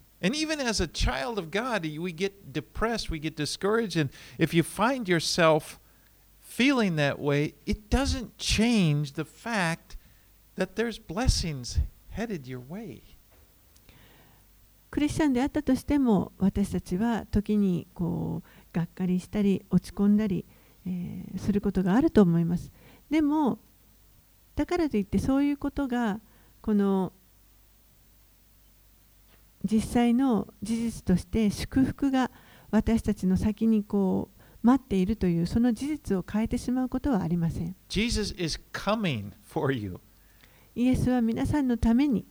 [0.20, 4.54] And even as a child of God, we get depressed, we get discouraged, and if
[4.54, 5.78] you find yourself
[6.40, 9.96] feeling that way, it doesn't change the fact
[10.56, 11.78] that there's blessings
[12.10, 13.02] headed your way.
[14.90, 20.46] クリスチャンであったとしても私たちは時にこうがっかりしたり落ち込んだり、
[20.86, 22.72] えーすることがあると思います
[23.10, 23.58] でも
[24.54, 26.20] だからといってそういうことが
[26.62, 27.12] この
[29.63, 32.31] 実際の事実として祝福が
[32.71, 39.99] 私たちの先にこう待っているというその事実を変えてしまうことはありません Jesus is coming for you.
[40.75, 42.25] イエスは皆さんのために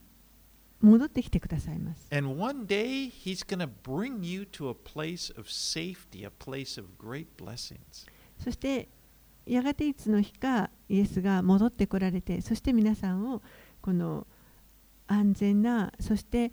[0.81, 6.31] 戻ってきてくださいます And one day, He's going to bring you to a place of safety, a
[6.31, 8.07] place of great blessings.
[8.43, 8.89] そして
[9.45, 13.41] やがていつの日かイエスが戻ってこられてそして皆さんを
[13.81, 14.25] この
[15.07, 16.51] 安全なそして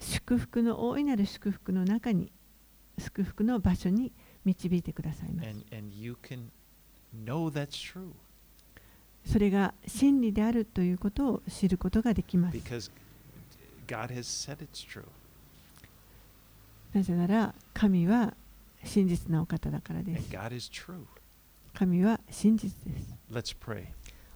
[0.00, 2.30] 祝福の大いなる祝福の中に
[2.98, 4.12] 祝福の場所に
[4.44, 5.48] 導いてくださいます。
[9.24, 12.58] それが真理であるということを知ることができます。
[16.94, 18.34] なぜなら神は
[18.84, 20.30] 真実なお方だからです。
[21.74, 23.14] 神は真実です。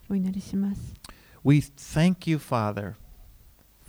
[0.08, 0.94] お祈りします。
[1.44, 2.94] We thank you, Father.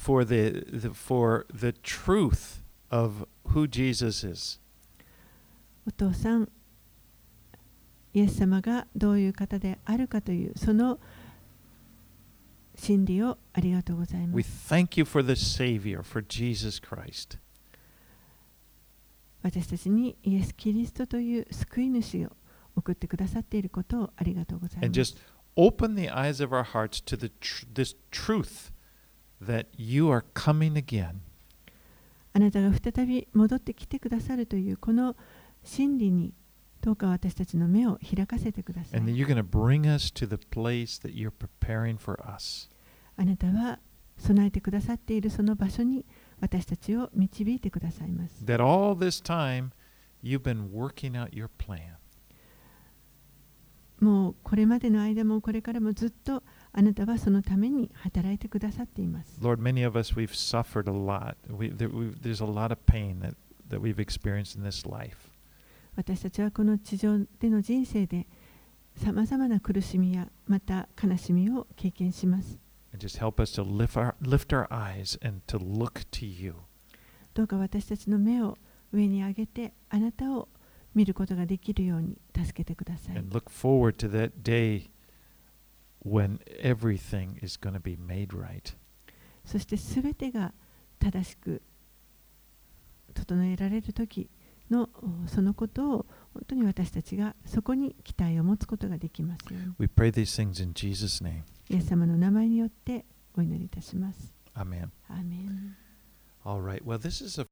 [0.01, 4.61] for the, the for the truth of who Jesus is.
[5.87, 6.49] お父さん、
[8.13, 10.99] イエス様がどういう方であるかというその
[12.75, 14.73] 真理をありがとうございま We す。
[14.73, 17.39] thank you for the Savior, for Jesus Christ.
[19.43, 22.33] 私たちにイエス・キリストという救い主を
[22.75, 28.73] 送ってくださっていることをありがとうござい And ます just。open the eyes of our hearts to the tr- this truth
[29.46, 31.16] that you are coming again.
[32.34, 35.16] あなたが再び戻ってきてくださるというこの
[35.64, 36.34] 真理に
[36.80, 39.02] どうか私たちの目を開かせてください。
[43.18, 43.80] あなたは
[44.18, 46.06] 備えてくださっているその場所に
[46.40, 48.44] 私たちを導いてくださいます。
[54.00, 56.42] もうこれまでの間もこれからもずっと
[56.74, 59.40] あなたはそのために働いてくださっています。
[59.42, 61.36] Lord, many of us, we've suffered a lot.
[61.50, 63.36] We, there, we, there's a lot of pain that,
[63.70, 65.18] that we've experienced in this life.
[65.96, 68.26] 私たちはこの地上での人生で
[68.96, 72.58] さまざまな苦しみやまた悲しみを経験します。
[72.94, 76.56] And just help us to lift our, lift our eyes and to look to you.
[77.34, 78.58] どうか私たちの目を
[78.94, 80.48] 上に上げてあなたを
[80.94, 83.18] 見ることができるように助けてください。
[83.18, 84.90] And look forward to that day
[86.04, 88.74] when everything is going to be made right.
[89.46, 90.54] そしてすべてが
[91.00, 91.62] 正しく
[93.14, 94.30] 整えられる時
[94.70, 94.90] の
[95.26, 99.76] おそのことを本当に私たちがそこに期待を持つことができますように。
[99.80, 101.44] We pray these things in Jesus' name.
[101.70, 104.34] イエス様の名前によってお祈りいたします。
[104.56, 104.90] Amen.
[105.10, 105.76] アーメン
[106.44, 106.84] All right.
[106.84, 107.46] Well, this is a